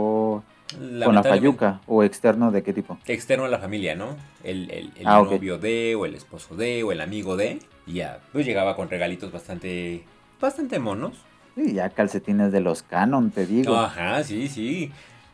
con 0.76 1.14
la 1.14 1.22
payuca, 1.22 1.80
o 1.86 2.02
externo 2.04 2.50
de 2.50 2.62
qué 2.62 2.72
tipo. 2.72 2.98
Externo 3.06 3.44
a 3.44 3.48
la 3.48 3.58
familia, 3.58 3.94
¿no? 3.94 4.16
El, 4.44 4.70
el, 4.70 4.92
el 4.96 5.06
Ah, 5.06 5.22
novio 5.22 5.58
de, 5.58 5.94
o 5.94 6.04
el 6.06 6.14
esposo 6.14 6.56
de, 6.56 6.82
o 6.82 6.92
el 6.92 7.00
amigo 7.00 7.36
de. 7.36 7.60
Y 7.86 7.94
ya, 7.94 8.20
pues 8.32 8.44
llegaba 8.46 8.76
con 8.76 8.90
regalitos 8.90 9.32
bastante, 9.32 10.04
bastante 10.40 10.78
monos. 10.78 11.16
Sí, 11.54 11.72
ya 11.74 11.88
calcetines 11.90 12.52
de 12.52 12.60
los 12.60 12.82
Canon, 12.82 13.30
te 13.30 13.46
digo. 13.46 13.74
Ajá, 13.76 14.22
sí, 14.24 14.48
sí. 14.48 14.92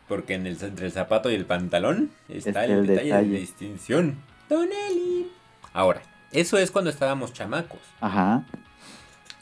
Porque 0.08 0.34
en 0.34 0.46
el, 0.46 0.56
entre 0.62 0.86
el 0.86 0.92
zapato 0.92 1.30
y 1.30 1.34
el 1.34 1.46
pantalón 1.46 2.10
está 2.28 2.64
el, 2.66 2.86
detalle, 2.86 3.08
detalle. 3.08 3.28
de 3.30 3.38
distinción. 3.40 4.16
Tonelli. 4.48 5.30
Ahora, 5.72 6.02
eso 6.30 6.58
es 6.58 6.70
cuando 6.70 6.90
estábamos 6.90 7.32
chamacos. 7.32 7.80
Ajá. 8.00 8.44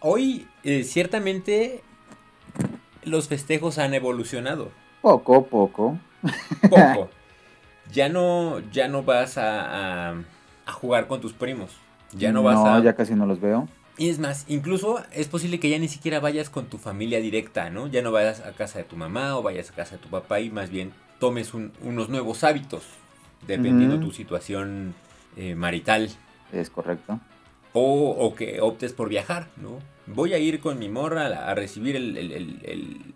Hoy, 0.01 0.47
eh, 0.65 0.85
ciertamente, 0.85 1.83
los 3.05 3.29
festejos 3.29 3.79
han 3.79 3.95
evolucionado. 3.95 4.71
Poco, 5.02 5.44
poco. 5.47 5.99
Poco. 6.71 7.11
ya 7.92 8.09
no, 8.09 8.61
ya 8.71 8.88
no 8.88 9.02
vas 9.02 9.37
a, 9.37 10.11
a, 10.11 10.14
a 10.66 10.73
jugar 10.73 11.09
con 11.09 11.21
tus 11.21 11.32
primos. 11.32 11.73
Ya 12.12 12.32
no 12.32 12.42
vas 12.42 12.59
a. 12.64 12.80
ya 12.82 12.94
casi 12.94 13.14
no 13.14 13.26
los 13.26 13.40
veo. 13.40 13.68
Y 13.99 14.09
es 14.09 14.18
más, 14.18 14.47
incluso 14.49 15.02
es 15.12 15.28
posible 15.28 15.61
que 15.61 15.68
ya 15.68 15.78
ni 15.78 15.88
siquiera 15.88 16.18
vayas 16.21 16.49
con 16.49 16.66
tu 16.66 16.78
familia 16.78 17.21
directa, 17.21 17.68
¿no? 17.68 17.88
Ya 17.88 18.00
no 18.00 18.11
vayas 18.11 18.40
a 18.40 18.52
casa 18.52 18.78
de 18.78 18.85
tu 18.85 18.97
mamá 18.97 19.37
o 19.37 19.42
vayas 19.42 19.71
a 19.71 19.75
casa 19.75 19.97
de 19.97 20.02
tu 20.02 20.09
papá 20.09 20.40
y 20.40 20.50
más 20.50 20.71
bien 20.71 20.92
tomes 21.18 21.52
un- 21.52 21.73
unos 21.82 22.09
nuevos 22.09 22.42
hábitos, 22.42 22.85
dependiendo 23.47 23.97
Ujú. 23.97 24.06
tu 24.06 24.12
situación 24.12 24.94
eh, 25.37 25.54
marital. 25.54 26.09
Es 26.52 26.71
correcto. 26.71 27.21
O, 27.75 28.11
o 28.11 28.35
que 28.35 28.61
optes 28.61 28.92
por 28.92 29.09
viajar, 29.09 29.49
¿no? 29.56 29.78
Voy 30.06 30.32
a 30.35 30.38
ir 30.38 30.61
con 30.61 30.78
mi 30.78 30.88
morra 30.88 31.26
a, 31.26 31.54
recibir 31.54 31.94
el, 31.97 32.16
el- 32.16 32.32
el- 32.32 32.61
el- 32.64 33.14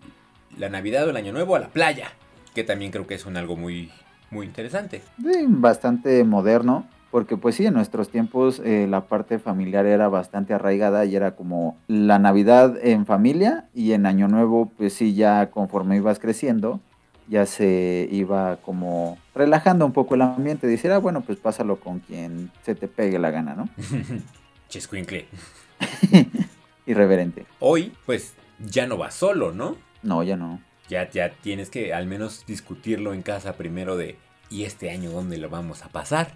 la 0.57 0.69
Navidad 0.69 1.07
o 1.07 1.09
el 1.09 1.17
Año 1.17 1.31
Nuevo 1.31 1.55
a 1.55 1.59
la 1.59 1.69
playa. 1.69 2.11
Que 2.53 2.63
también 2.63 2.91
creo 2.91 3.07
que 3.07 3.15
es 3.15 3.25
un 3.25 3.37
algo 3.37 3.55
muy, 3.55 3.91
muy 4.31 4.45
interesante. 4.45 5.01
Bastante 5.47 6.23
moderno, 6.23 6.87
porque 7.11 7.37
pues 7.37 7.55
sí, 7.55 7.65
en 7.65 7.73
nuestros 7.73 8.09
tiempos 8.09 8.61
eh, 8.63 8.87
la 8.89 9.01
parte 9.01 9.39
familiar 9.39 9.85
era 9.85 10.07
bastante 10.09 10.53
arraigada 10.53 11.05
y 11.05 11.15
era 11.15 11.35
como 11.35 11.77
la 11.87 12.19
Navidad 12.19 12.77
en 12.81 13.05
familia 13.05 13.65
y 13.73 13.93
en 13.93 14.05
Año 14.05 14.27
Nuevo, 14.27 14.71
pues 14.77 14.93
sí, 14.93 15.13
ya 15.13 15.51
conforme 15.51 15.97
ibas 15.97 16.19
creciendo, 16.19 16.79
ya 17.27 17.45
se 17.45 18.07
iba 18.11 18.57
como 18.57 19.17
relajando 19.35 19.85
un 19.85 19.93
poco 19.93 20.15
el 20.15 20.21
ambiente, 20.21 20.67
decir, 20.67 20.91
ah, 20.91 20.97
bueno, 20.97 21.21
pues 21.21 21.37
pásalo 21.37 21.79
con 21.79 21.99
quien 21.99 22.51
se 22.63 22.75
te 22.75 22.87
pegue 22.87 23.19
la 23.19 23.31
gana, 23.31 23.55
¿no? 23.55 23.69
Chescuincle. 24.69 25.27
Irreverente. 26.85 27.45
Hoy, 27.59 27.93
pues, 28.05 28.33
ya 28.59 28.87
no 28.87 28.97
vas 28.97 29.13
solo, 29.13 29.51
¿no? 29.51 29.75
No, 30.07 30.23
ya 30.23 30.37
no. 30.37 30.61
Ya, 30.89 31.09
ya 31.09 31.29
tienes 31.31 31.69
que 31.69 31.93
al 31.93 32.05
menos 32.07 32.45
discutirlo 32.47 33.13
en 33.13 33.21
casa 33.21 33.53
primero 33.57 33.97
de 33.97 34.15
¿y 34.49 34.63
este 34.63 34.89
año 34.89 35.11
dónde 35.11 35.37
lo 35.37 35.49
vamos 35.49 35.83
a 35.83 35.89
pasar? 35.89 36.31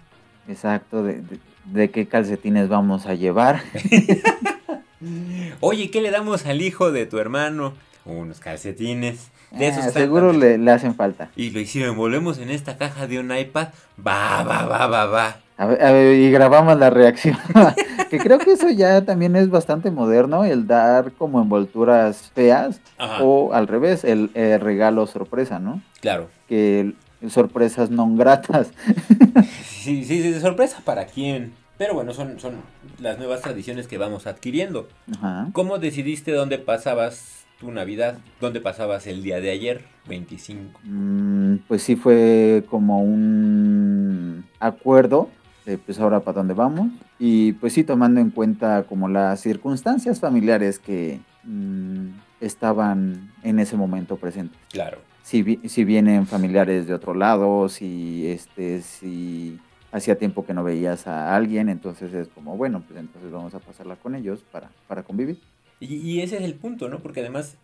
Exacto, 0.46 1.02
de, 1.02 1.14
de- 1.22 1.38
de 1.64 1.90
qué 1.90 2.06
calcetines 2.06 2.68
vamos 2.68 3.06
a 3.06 3.14
llevar. 3.14 3.62
Oye, 5.60 5.90
¿qué 5.90 6.02
le 6.02 6.10
damos 6.10 6.44
al 6.46 6.60
hijo 6.60 6.92
de 6.92 7.06
tu 7.06 7.18
hermano? 7.18 7.72
Unos 8.04 8.40
calcetines. 8.40 9.30
De 9.52 9.68
esos 9.68 9.86
están 9.86 10.02
seguro 10.04 10.32
le, 10.32 10.58
le 10.58 10.70
hacen 10.70 10.94
falta. 10.94 11.30
Y 11.36 11.50
lo 11.50 11.60
hicieron, 11.60 11.96
volvemos 11.96 12.38
en 12.38 12.50
esta 12.50 12.76
caja 12.76 13.06
de 13.06 13.20
un 13.20 13.34
iPad. 13.36 13.68
Va, 14.04 14.42
va, 14.42 14.64
va, 14.66 14.86
va, 14.86 15.06
va. 15.06 15.36
A 15.56 15.66
ver, 15.66 15.82
a 15.82 15.92
ver, 15.92 16.16
y 16.16 16.30
grabamos 16.30 16.78
la 16.78 16.90
reacción. 16.90 17.36
que 18.12 18.18
creo 18.18 18.38
que 18.38 18.52
eso 18.52 18.68
ya 18.68 19.06
también 19.06 19.34
es 19.36 19.48
bastante 19.48 19.90
moderno, 19.90 20.44
el 20.44 20.66
dar 20.66 21.12
como 21.12 21.40
envolturas 21.40 22.30
feas 22.34 22.78
Ajá, 22.98 23.24
o 23.24 23.54
al 23.54 23.66
revés, 23.66 24.04
el, 24.04 24.30
eh, 24.34 24.58
regalo 24.58 25.06
sorpresa, 25.06 25.58
¿no? 25.58 25.80
claro. 26.02 26.28
Que 26.46 26.92
sorpresas 27.28 27.90
no 27.90 28.14
gratas. 28.14 28.70
Sí, 29.64 30.04
sí, 30.04 30.22
sí, 30.22 30.38
sorpresa 30.40 30.80
para 30.84 31.06
quién. 31.06 31.54
Pero 31.76 31.94
bueno, 31.94 32.12
son, 32.12 32.38
son 32.38 32.56
las 33.00 33.18
nuevas 33.18 33.40
tradiciones 33.40 33.88
que 33.88 33.98
vamos 33.98 34.28
adquiriendo. 34.28 34.88
Ajá. 35.16 35.48
¿Cómo 35.52 35.78
decidiste 35.78 36.30
dónde 36.30 36.58
pasabas 36.58 37.46
tu 37.58 37.72
Navidad? 37.72 38.18
¿Dónde 38.40 38.60
pasabas 38.60 39.08
el 39.08 39.24
día 39.24 39.40
de 39.40 39.50
ayer, 39.50 39.84
25? 40.06 40.78
Mm, 40.84 41.56
pues 41.66 41.82
sí 41.82 41.96
fue 41.96 42.62
como 42.70 43.02
un 43.02 44.44
acuerdo 44.60 45.30
de 45.64 45.78
pues 45.78 45.98
ahora 46.00 46.20
para 46.20 46.38
dónde 46.38 46.54
vamos 46.54 46.88
y 47.18 47.52
pues 47.54 47.72
sí 47.72 47.84
tomando 47.84 48.20
en 48.20 48.30
cuenta 48.30 48.84
como 48.84 49.08
las 49.08 49.40
circunstancias 49.40 50.18
familiares 50.20 50.78
que 50.78 51.20
mm, 51.44 52.08
estaban 52.40 53.30
en 53.42 53.58
ese 53.58 53.76
momento 53.76 54.16
presentes. 54.16 54.58
Claro. 54.70 54.98
si, 55.22 55.60
si 55.68 55.84
vienen 55.84 56.26
familiares 56.26 56.86
de 56.86 56.94
otro 56.94 57.14
lado, 57.14 57.68
si 57.68 58.26
este, 58.26 58.82
si 58.82 59.58
hacía 59.92 60.16
tiempo 60.18 60.44
que 60.44 60.54
no 60.54 60.64
veías 60.64 61.06
a 61.06 61.34
alguien, 61.36 61.68
entonces 61.68 62.12
es 62.14 62.28
como, 62.28 62.56
bueno, 62.56 62.82
pues 62.86 62.98
entonces 62.98 63.30
vamos 63.30 63.54
a 63.54 63.58
pasarla 63.60 63.96
con 63.96 64.14
ellos 64.14 64.42
para, 64.50 64.70
para 64.88 65.02
convivir. 65.02 65.38
Y, 65.80 65.94
y 65.96 66.20
ese 66.22 66.38
es 66.38 66.42
el 66.42 66.54
punto, 66.54 66.88
¿no? 66.88 66.98
Porque 67.00 67.20
además 67.20 67.56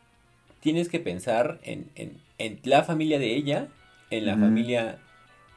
tienes 0.60 0.88
que 0.88 1.00
pensar 1.00 1.58
en, 1.62 1.86
en- 1.94 2.18
en 2.38 2.58
la 2.64 2.84
familia 2.84 3.18
de 3.18 3.34
ella, 3.34 3.66
en 4.10 4.26
la 4.26 4.36
familia 4.36 4.98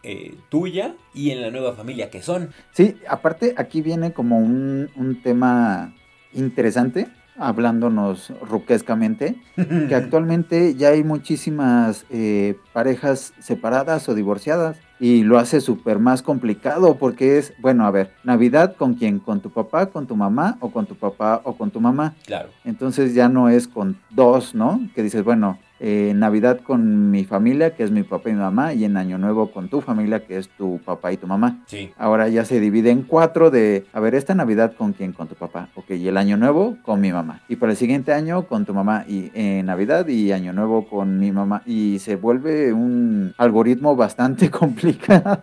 eh, 0.04 0.36
tuya 0.50 0.96
y 1.14 1.32
en 1.32 1.42
la 1.42 1.52
nueva 1.52 1.74
familia 1.74 2.10
que 2.10 2.22
son. 2.22 2.50
Sí, 2.72 2.96
aparte 3.08 3.54
aquí 3.58 3.82
viene 3.82 4.14
como 4.14 4.40
un, 4.40 4.90
un 4.96 5.22
tema 5.22 5.94
interesante, 6.34 7.08
hablándonos 7.38 8.32
ruquescamente, 8.42 9.36
que 9.56 9.96
actualmente 9.96 10.76
ya 10.76 10.90
hay 10.90 11.04
muchísimas 11.04 12.06
eh, 12.10 12.56
parejas 12.74 13.34
separadas 13.40 14.08
o 14.10 14.16
divorciadas 14.16 14.78
y 15.00 15.24
lo 15.24 15.40
hace 15.40 15.62
súper 15.62 15.98
más 15.98 16.22
complicado 16.22 16.96
porque 16.98 17.40
es, 17.40 17.54
bueno, 17.60 17.86
a 17.86 17.92
ver, 17.92 18.12
Navidad 18.24 18.76
con 18.76 18.94
quién, 18.94 19.20
con 19.20 19.42
tu 19.42 19.50
papá, 19.50 19.88
con 19.88 20.06
tu 20.06 20.16
mamá 20.16 20.58
o 20.60 20.72
con 20.72 20.86
tu 20.86 20.96
papá 20.96 21.42
o 21.44 21.58
con 21.58 21.72
tu 21.72 21.82
mamá. 21.82 22.16
Claro. 22.26 22.50
Entonces 22.66 23.16
ya 23.16 23.28
no 23.28 23.50
es 23.50 23.68
con 23.68 23.98
dos, 24.12 24.54
¿no? 24.54 24.80
Que 24.94 25.02
dices, 25.02 25.24
bueno, 25.24 25.58
eh, 25.84 26.14
Navidad 26.16 26.60
con 26.62 27.10
mi 27.10 27.26
familia, 27.26 27.76
que 27.76 27.84
es 27.84 27.90
mi 27.90 28.04
papá 28.04 28.30
y 28.30 28.34
mi 28.34 28.40
mamá, 28.40 28.74
y 28.74 28.86
en 28.86 28.98
Año 28.98 29.18
Nuevo 29.18 29.52
con 29.52 29.68
tu 29.68 29.82
familia, 29.82 30.24
que 30.26 30.38
es 30.38 30.48
tu 30.50 30.80
papá 30.86 31.12
y 31.12 31.18
tu 31.18 31.26
mamá. 31.26 31.64
Sí. 31.66 31.92
Ahora 31.98 32.30
ya 32.30 32.46
se 32.46 32.60
divide 32.60 32.92
en 32.92 33.02
cuatro 33.02 33.50
de, 33.50 33.86
a 33.92 34.00
ver, 34.00 34.14
esta 34.14 34.36
Navidad 34.36 34.74
con 34.78 34.94
quién, 34.94 35.12
con 35.12 35.28
tu 35.28 35.34
papá, 35.34 35.70
ok, 35.74 35.90
y 35.92 36.08
el 36.08 36.18
Año 36.18 36.38
Nuevo 36.38 36.78
con 36.84 37.02
mi 37.02 37.12
mamá. 37.12 37.42
Y 37.50 37.56
para 37.56 37.72
el 37.72 37.78
siguiente 37.78 38.14
año 38.14 38.48
con 38.48 38.64
tu 38.66 38.76
mamá, 38.76 39.06
y 39.08 39.32
eh, 39.34 39.64
Navidad 39.64 40.08
y 40.08 40.32
Año 40.32 40.54
Nuevo 40.54 40.88
con 40.88 41.18
mi 41.18 41.32
mamá. 41.32 41.64
Y 41.66 41.98
se 41.98 42.16
vuelve 42.16 42.74
un 42.74 43.34
algoritmo 43.38 43.96
bastante 43.96 44.50
complicado. 44.52 45.42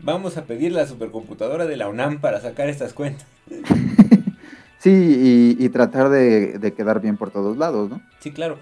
Vamos 0.00 0.36
a 0.36 0.42
pedir 0.42 0.72
la 0.72 0.86
supercomputadora 0.86 1.66
de 1.66 1.76
la 1.76 1.88
UNAM 1.88 2.20
para 2.20 2.40
sacar 2.40 2.68
estas 2.68 2.92
cuentas. 2.92 3.26
Sí, 4.80 4.90
y, 5.58 5.64
y 5.64 5.68
tratar 5.70 6.08
de, 6.08 6.56
de 6.58 6.72
quedar 6.72 7.00
bien 7.00 7.16
por 7.16 7.32
todos 7.32 7.56
lados, 7.56 7.90
¿no? 7.90 8.00
Sí, 8.20 8.30
claro. 8.30 8.58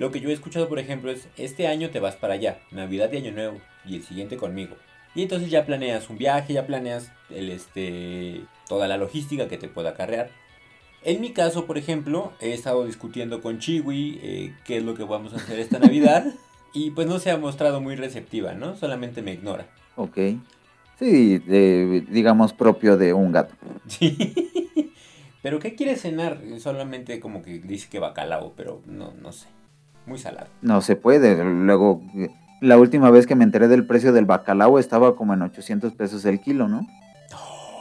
Lo 0.00 0.10
que 0.10 0.20
yo 0.20 0.30
he 0.30 0.32
escuchado, 0.32 0.66
por 0.66 0.78
ejemplo, 0.78 1.10
es 1.10 1.28
este 1.36 1.66
año 1.68 1.90
te 1.90 2.00
vas 2.00 2.16
para 2.16 2.32
allá, 2.32 2.58
Navidad 2.70 3.12
y 3.12 3.18
Año 3.18 3.32
Nuevo, 3.32 3.60
y 3.84 3.96
el 3.96 4.02
siguiente 4.02 4.38
conmigo. 4.38 4.74
Y 5.14 5.20
entonces 5.20 5.50
ya 5.50 5.66
planeas 5.66 6.08
un 6.08 6.16
viaje, 6.16 6.54
ya 6.54 6.66
planeas 6.66 7.12
el, 7.28 7.50
este, 7.50 8.40
toda 8.66 8.88
la 8.88 8.96
logística 8.96 9.46
que 9.46 9.58
te 9.58 9.68
pueda 9.68 9.90
acarrear. 9.90 10.30
En 11.04 11.20
mi 11.20 11.32
caso, 11.34 11.66
por 11.66 11.76
ejemplo, 11.76 12.32
he 12.40 12.54
estado 12.54 12.86
discutiendo 12.86 13.42
con 13.42 13.58
Chiwi 13.58 14.20
eh, 14.22 14.54
qué 14.64 14.78
es 14.78 14.84
lo 14.84 14.94
que 14.94 15.04
vamos 15.04 15.34
a 15.34 15.36
hacer 15.36 15.58
esta 15.58 15.78
Navidad. 15.80 16.24
Y 16.72 16.92
pues 16.92 17.06
no 17.06 17.18
se 17.18 17.30
ha 17.30 17.36
mostrado 17.36 17.82
muy 17.82 17.94
receptiva, 17.94 18.54
¿no? 18.54 18.76
Solamente 18.76 19.20
me 19.20 19.34
ignora. 19.34 19.66
Ok. 19.96 20.16
Sí, 20.98 21.38
de- 21.40 22.06
digamos 22.08 22.54
propio 22.54 22.96
de 22.96 23.12
un 23.12 23.32
gato. 23.32 23.54
Sí. 23.86 24.94
¿Pero 25.42 25.58
qué 25.58 25.74
quiere 25.74 25.96
cenar? 25.96 26.40
Solamente 26.58 27.20
como 27.20 27.42
que 27.42 27.58
dice 27.58 27.88
que 27.90 27.98
bacalao, 27.98 28.54
pero 28.56 28.80
no, 28.86 29.12
no 29.20 29.32
sé. 29.32 29.46
Muy 30.10 30.18
salado. 30.18 30.48
No 30.60 30.82
se 30.82 30.96
puede. 30.96 31.42
Luego, 31.44 32.02
la 32.60 32.76
última 32.78 33.10
vez 33.10 33.28
que 33.28 33.36
me 33.36 33.44
enteré 33.44 33.68
del 33.68 33.86
precio 33.86 34.12
del 34.12 34.24
bacalao 34.26 34.80
estaba 34.80 35.14
como 35.14 35.34
en 35.34 35.42
800 35.42 35.94
pesos 35.94 36.24
el 36.24 36.40
kilo, 36.40 36.66
¿no? 36.66 36.84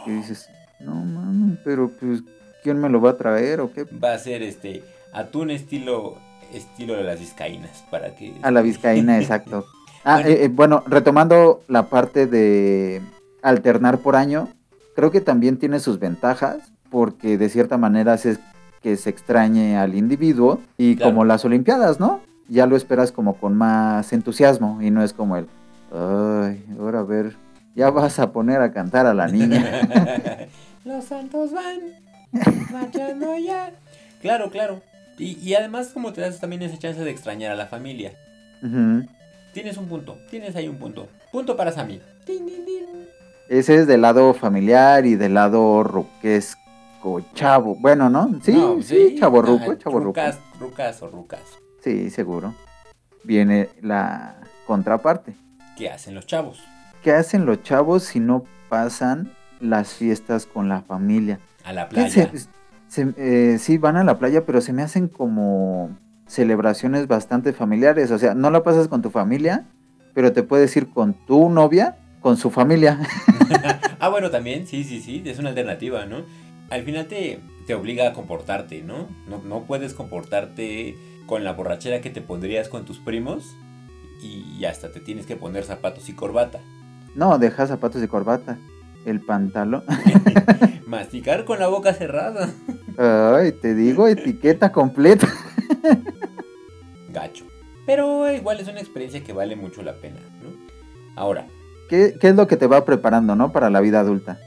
Y 0.06 0.12
dices, 0.12 0.48
no 0.80 0.94
mames, 0.94 1.58
pero 1.64 1.90
pues, 2.00 2.22
¿quién 2.64 2.80
me 2.80 2.88
lo 2.88 3.02
va 3.02 3.10
a 3.10 3.18
traer 3.18 3.62
o 3.62 3.74
qué? 3.74 3.84
Va 3.86 4.14
a 4.14 4.20
ser 4.20 4.44
este 4.44 4.84
atún 5.12 5.50
estilo 5.50 6.18
estilo 6.54 6.96
de 6.96 7.04
las 7.04 7.20
vizcaínas 7.20 7.84
para 7.90 8.16
que 8.16 8.34
A 8.44 8.52
la 8.52 8.62
vizcaína, 8.62 9.18
exacto. 9.20 9.66
Ah, 10.04 10.18
Bueno. 10.18 10.30
eh, 10.30 10.44
eh, 10.46 10.48
bueno, 10.50 10.84
retomando 10.86 11.62
la 11.68 11.90
parte 11.90 12.28
de 12.28 13.02
alternar 13.42 13.98
por 14.00 14.16
año, 14.16 14.50
creo 14.96 15.10
que 15.10 15.22
también 15.22 15.58
tiene 15.58 15.80
sus 15.80 15.98
ventajas, 15.98 16.58
porque 16.92 17.40
de 17.40 17.50
cierta 17.50 17.78
manera 17.80 18.14
haces 18.14 18.40
que 18.82 18.96
se 18.98 19.10
extrañe 19.10 19.78
al 19.78 19.96
individuo 19.96 20.60
y 20.78 20.96
Claro. 20.96 21.12
como 21.12 21.26
las 21.26 21.44
Olimpiadas, 21.46 22.00
¿no? 22.00 22.22
Ya 22.48 22.66
lo 22.66 22.76
esperas 22.76 23.12
como 23.12 23.36
con 23.36 23.56
más 23.56 24.12
entusiasmo 24.14 24.82
y 24.82 24.90
no 24.92 25.04
es 25.04 25.14
como 25.14 25.38
el, 25.38 25.48
ay, 25.94 26.64
ahora 26.80 27.00
a 27.00 27.04
ver, 27.04 27.36
ya 27.76 27.90
vas 27.92 28.20
a 28.20 28.32
poner 28.32 28.62
a 28.62 28.72
cantar 28.74 29.06
a 29.06 29.14
la 29.14 29.28
niña. 29.28 30.48
Los 30.86 31.06
santos 31.06 31.52
van 31.52 31.80
marchando 32.72 33.38
ya. 33.38 33.72
Claro, 34.22 34.50
claro. 34.50 34.82
Y, 35.18 35.38
y 35.40 35.54
además 35.56 35.90
como 35.94 36.14
te 36.14 36.22
das 36.22 36.40
también 36.40 36.62
esa 36.62 36.78
chance 36.80 37.02
de 37.04 37.12
extrañar 37.12 37.52
a 37.52 37.56
la 37.56 37.68
familia. 37.68 38.14
Tienes 39.54 39.78
un 39.78 39.86
punto, 39.88 40.18
tienes 40.30 40.56
ahí 40.56 40.68
un 40.68 40.78
punto. 40.78 41.08
Punto 41.32 41.56
para 41.58 41.72
Sammy. 41.72 42.00
Ese 43.50 43.76
es 43.76 43.88
del 43.88 44.02
lado 44.02 44.34
familiar 44.34 45.06
y 45.06 45.16
del 45.16 45.34
lado 45.34 45.84
ruquesco, 45.84 46.62
chavo. 47.34 47.76
Bueno, 47.76 48.10
¿no? 48.10 48.40
Sí, 48.42 48.52
No, 48.54 48.82
sí, 48.82 49.16
chavo 49.20 49.42
ruco, 49.42 49.76
chavo 49.76 50.00
rucas, 50.00 50.40
rucas 50.60 51.02
o 51.02 51.08
rucas. 51.10 51.42
Sí, 51.84 52.10
seguro. 52.10 52.54
Viene 53.24 53.70
la 53.82 54.38
contraparte. 54.66 55.36
¿Qué 55.78 55.90
hacen 55.90 56.16
los 56.16 56.26
chavos? 56.26 56.62
¿Qué 57.04 57.14
hacen 57.14 57.46
los 57.46 57.64
chavos 57.64 58.04
si 58.04 58.20
no 58.20 58.44
pasan 58.70 59.32
las 59.60 59.94
fiestas 59.94 60.46
con 60.46 60.68
la 60.70 60.82
familia? 60.82 61.40
A 61.64 61.74
la 61.74 61.88
¿Qué 61.88 61.96
playa. 61.96 62.32
se- 62.32 62.48
se- 62.88 63.14
eh, 63.18 63.58
sí, 63.60 63.78
van 63.78 63.96
a 63.98 64.04
la 64.04 64.18
playa, 64.20 64.46
pero 64.46 64.62
se 64.62 64.74
me 64.74 64.82
hacen 64.82 65.08
como 65.08 65.90
celebraciones 66.28 67.08
bastante 67.08 67.54
familiares. 67.54 68.12
O 68.12 68.18
sea, 68.20 68.36
no 68.36 68.52
la 68.52 68.64
pasas 68.64 68.88
con 68.88 69.02
tu 69.02 69.10
familia, 69.10 69.66
pero 70.14 70.34
te 70.34 70.44
puedes 70.44 70.76
ir 70.76 70.90
con 70.90 71.14
tu 71.14 71.50
novia, 71.50 71.98
con 72.22 72.36
su 72.38 72.50
familia. 72.50 73.00
Ah, 74.02 74.08
bueno, 74.08 74.30
también, 74.32 74.66
sí, 74.66 74.86
sí, 74.86 75.02
sí, 75.02 75.22
es 75.26 75.40
una 75.40 75.50
alternativa, 75.50 76.06
¿no? 76.06 76.24
Al 76.70 76.84
final 76.84 77.08
te, 77.08 77.40
te 77.66 77.74
obliga 77.74 78.08
a 78.08 78.14
comportarte, 78.14 78.82
¿no? 78.82 79.08
¿no? 79.28 79.42
No 79.44 79.64
puedes 79.66 79.94
comportarte 79.94 80.96
con 81.26 81.44
la 81.44 81.54
borrachera 81.54 82.02
que 82.02 82.10
te 82.10 82.22
pondrías 82.22 82.70
con 82.70 82.86
tus 82.86 83.00
primos 83.00 83.56
y 84.22 84.66
hasta 84.66 84.92
te 84.92 85.00
tienes 85.00 85.26
que 85.26 85.36
poner 85.36 85.64
zapatos 85.64 86.10
y 86.10 86.14
corbata. 86.14 86.60
No, 87.16 87.38
deja 87.38 87.66
zapatos 87.68 88.04
y 88.04 88.08
corbata. 88.08 88.58
El 89.06 89.22
pantalón. 89.22 89.84
Masticar 90.88 91.46
con 91.46 91.60
la 91.60 91.68
boca 91.68 91.94
cerrada. 91.94 92.50
Ay, 92.98 93.54
te 93.54 93.74
digo, 93.74 94.08
etiqueta 94.08 94.72
completa. 94.72 95.28
Gacho. 97.10 97.46
Pero 97.86 98.32
igual 98.32 98.60
es 98.60 98.68
una 98.68 98.80
experiencia 98.82 99.24
que 99.24 99.34
vale 99.34 99.56
mucho 99.56 99.82
la 99.82 99.94
pena, 99.96 100.20
¿no? 100.44 100.50
Ahora, 101.16 101.48
¿Qué, 101.90 102.16
qué 102.20 102.30
es 102.30 102.36
lo 102.36 102.46
que 102.48 102.56
te 102.56 102.68
va 102.68 102.86
preparando, 102.86 103.36
no? 103.36 103.52
Para 103.52 103.70
la 103.72 103.82
vida 103.82 104.00
adulta. 104.00 104.38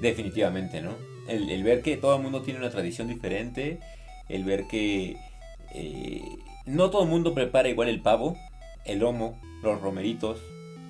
definitivamente, 0.00 0.80
¿no? 0.82 0.90
El, 1.28 1.50
el 1.50 1.62
ver 1.62 1.82
que 1.82 1.96
todo 1.96 2.16
el 2.16 2.22
mundo 2.22 2.42
tiene 2.42 2.58
una 2.60 2.70
tradición 2.70 3.08
diferente, 3.08 3.78
el 4.28 4.44
ver 4.44 4.66
que 4.66 5.16
eh, 5.74 6.22
no 6.66 6.90
todo 6.90 7.02
el 7.04 7.08
mundo 7.08 7.34
prepara 7.34 7.68
igual 7.68 7.88
el 7.88 8.00
pavo, 8.00 8.36
el 8.84 8.98
lomo, 9.00 9.38
los 9.62 9.80
romeritos, 9.80 10.40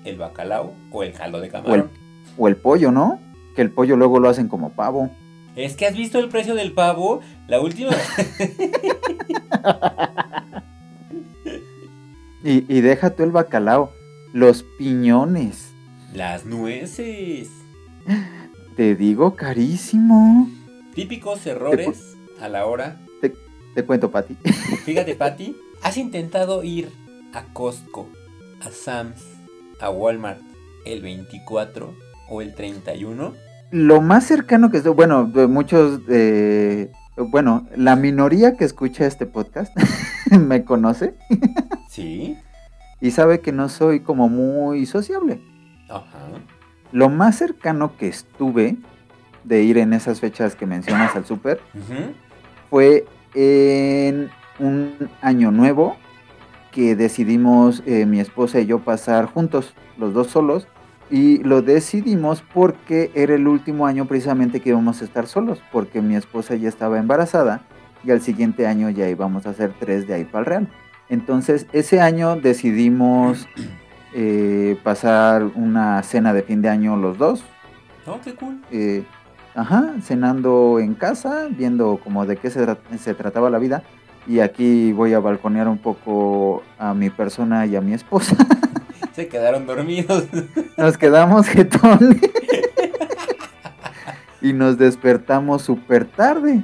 el 0.05 0.17
bacalao 0.17 0.73
o 0.91 1.03
el 1.03 1.13
caldo 1.13 1.39
de 1.39 1.43
O 1.43 1.45
el, 1.45 1.51
camarón. 1.51 1.89
o 2.37 2.47
el 2.47 2.55
pollo, 2.55 2.91
¿no? 2.91 3.19
Que 3.55 3.61
el 3.61 3.69
pollo 3.71 3.95
luego 3.95 4.19
lo 4.19 4.29
hacen 4.29 4.47
como 4.47 4.71
pavo. 4.71 5.09
Es 5.55 5.75
que 5.75 5.85
has 5.85 5.95
visto 5.95 6.17
el 6.17 6.29
precio 6.29 6.55
del 6.55 6.71
pavo, 6.73 7.21
la 7.47 7.61
última... 7.61 7.91
Y, 12.45 12.65
y 12.67 12.81
deja 12.81 13.11
tú 13.11 13.23
el 13.23 13.31
bacalao. 13.31 13.91
Los 14.33 14.63
piñones. 14.77 15.71
Las 16.13 16.45
nueces. 16.45 17.49
Te 18.75 18.95
digo, 18.95 19.35
carísimo. 19.35 20.49
Típicos 20.95 21.45
errores 21.45 22.15
a 22.41 22.49
la 22.49 22.65
hora 22.65 22.97
Te 23.75 23.83
cuento, 23.83 24.11
Pati. 24.11 24.35
Fíjate, 24.85 25.15
Patty, 25.15 25.55
¿has 25.81 25.97
intentado 25.97 26.63
ir 26.63 26.89
a 27.33 27.43
Costco, 27.53 28.07
a 28.61 28.69
Sam's, 28.69 29.23
a 29.79 29.89
Walmart 29.89 30.41
el 30.85 31.01
24 31.01 31.95
o 32.29 32.41
el 32.41 32.53
31? 32.53 33.33
Lo 33.71 34.01
más 34.01 34.25
cercano 34.25 34.69
que 34.69 34.77
estoy, 34.77 34.93
bueno, 34.93 35.25
muchos, 35.49 36.01
eh, 36.07 36.91
bueno, 37.17 37.67
la 37.75 37.95
minoría 37.95 38.55
que 38.55 38.65
escucha 38.65 39.07
este 39.07 39.25
podcast 39.25 39.75
me 40.31 40.63
conoce 40.63 41.15
Sí. 41.89 42.37
y 43.01 43.09
sabe 43.09 43.39
que 43.41 43.51
no 43.51 43.69
soy 43.69 44.01
como 44.01 44.29
muy 44.29 44.85
sociable. 44.85 45.41
Ajá. 45.89 46.27
Lo 46.93 47.09
más 47.09 47.35
cercano 47.35 47.97
que 47.97 48.07
estuve 48.07 48.77
de 49.43 49.63
ir 49.63 49.79
en 49.79 49.93
esas 49.93 50.19
fechas 50.19 50.55
que 50.55 50.67
mencionas 50.67 51.15
al 51.15 51.25
súper 51.25 51.59
fue 52.69 53.05
en 53.33 54.29
un 54.59 55.09
año 55.21 55.51
nuevo 55.51 55.97
que 56.71 56.95
decidimos 56.95 57.81
eh, 57.87 58.05
mi 58.05 58.19
esposa 58.19 58.59
y 58.59 58.67
yo 58.67 58.77
pasar 58.79 59.25
juntos, 59.25 59.73
los 59.97 60.13
dos 60.13 60.27
solos, 60.27 60.67
y 61.09 61.39
lo 61.39 61.63
decidimos 61.63 62.43
porque 62.53 63.11
era 63.15 63.33
el 63.33 63.47
último 63.47 63.87
año 63.87 64.05
precisamente 64.05 64.59
que 64.59 64.69
íbamos 64.69 65.01
a 65.01 65.05
estar 65.05 65.25
solos, 65.25 65.63
porque 65.71 65.99
mi 66.01 66.15
esposa 66.15 66.55
ya 66.55 66.69
estaba 66.69 66.99
embarazada 66.99 67.61
y 68.03 68.11
al 68.11 68.21
siguiente 68.21 68.67
año 68.67 68.91
ya 68.91 69.09
íbamos 69.09 69.47
a 69.47 69.49
hacer 69.49 69.73
tres 69.79 70.07
de 70.07 70.13
ahí 70.13 70.25
para 70.25 70.39
el 70.41 70.45
Real. 70.45 70.67
Entonces 71.09 71.65
ese 71.73 72.01
año 72.01 72.35
decidimos 72.35 73.47
eh, 74.13 74.77
pasar 74.83 75.43
una 75.55 76.01
cena 76.03 76.33
de 76.33 76.43
fin 76.43 76.61
de 76.61 76.69
año 76.69 76.95
los 76.97 77.17
dos, 77.17 77.43
Oh, 78.05 78.19
qué 78.23 78.33
cool. 78.35 78.59
eh, 78.71 79.03
ajá, 79.55 79.93
cenando 80.01 80.79
en 80.79 80.93
casa, 80.93 81.47
viendo 81.49 81.99
como 82.03 82.25
de 82.25 82.37
qué 82.37 82.49
se, 82.49 82.65
tra- 82.67 82.77
se 82.99 83.13
trataba 83.13 83.49
la 83.49 83.59
vida. 83.59 83.83
Y 84.27 84.39
aquí 84.39 84.93
voy 84.93 85.13
a 85.13 85.19
balconear 85.19 85.67
un 85.67 85.77
poco 85.77 86.63
a 86.79 86.93
mi 86.93 87.09
persona 87.09 87.65
y 87.65 87.75
a 87.75 87.81
mi 87.81 87.93
esposa. 87.93 88.35
Se 89.13 89.27
quedaron 89.27 89.67
dormidos. 89.67 90.23
Nos 90.77 90.97
quedamos 90.97 91.45
jetones. 91.47 92.19
y 94.41 94.53
nos 94.53 94.77
despertamos 94.77 95.61
súper 95.61 96.05
tarde. 96.05 96.63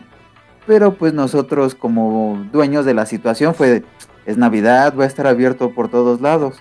Pero 0.65 0.93
pues 0.95 1.13
nosotros 1.13 1.75
como 1.75 2.43
dueños 2.51 2.85
de 2.85 2.93
la 2.93 3.05
situación 3.05 3.53
fue, 3.55 3.83
es 4.25 4.37
Navidad, 4.37 4.93
va 4.99 5.03
a 5.03 5.07
estar 5.07 5.27
abierto 5.27 5.71
por 5.71 5.89
todos 5.89 6.21
lados. 6.21 6.59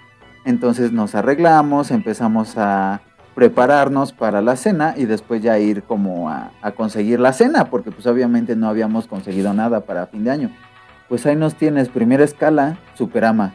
Entonces 0.49 0.93
nos 0.93 1.15
arreglamos, 1.15 1.91
empezamos 1.91 2.57
a 2.57 3.03
prepararnos 3.35 4.15
para 4.15 4.41
la 4.41 4.57
cena 4.57 4.95
y 4.97 5.05
después 5.05 5.43
ya 5.43 5.59
ir 5.59 5.83
como 5.83 6.31
a, 6.31 6.51
conseguir 6.75 7.21
la 7.21 7.35
cena, 7.35 7.67
porque 7.67 7.91
pues 7.91 8.07
obviamente 8.07 8.57
no 8.57 8.67
habíamos 8.67 9.07
conseguido 9.07 9.53
nada 9.53 9.81
para 9.81 10.07
fin 10.07 10.25
de 10.25 10.31
año. 10.31 10.51
Pues 11.07 11.27
ahí 11.27 11.37
nos 11.37 11.55
tienes, 11.55 11.91
primera 11.91 12.25
escala, 12.25 12.79
Superama. 12.95 13.53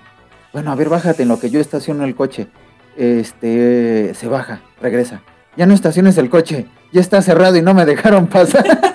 Bueno, 0.53 0.71
a 0.71 0.75
ver, 0.75 0.89
bájate 0.89 1.23
en 1.23 1.29
lo 1.29 1.39
que 1.39 1.49
yo 1.49 1.59
estaciono 1.59 2.03
el 2.03 2.13
coche. 2.13 2.47
Este, 2.95 4.13
se 4.13 4.27
baja, 4.27 4.61
regresa. 4.79 5.23
Ya 5.57 5.65
no 5.65 5.73
estaciones 5.73 6.15
el 6.19 6.29
coche, 6.29 6.67
ya 6.91 7.01
está 7.01 7.23
cerrado 7.23 7.57
y 7.57 7.63
no 7.63 7.73
me 7.73 7.85
dejaron 7.85 8.27
pasar. 8.27 8.65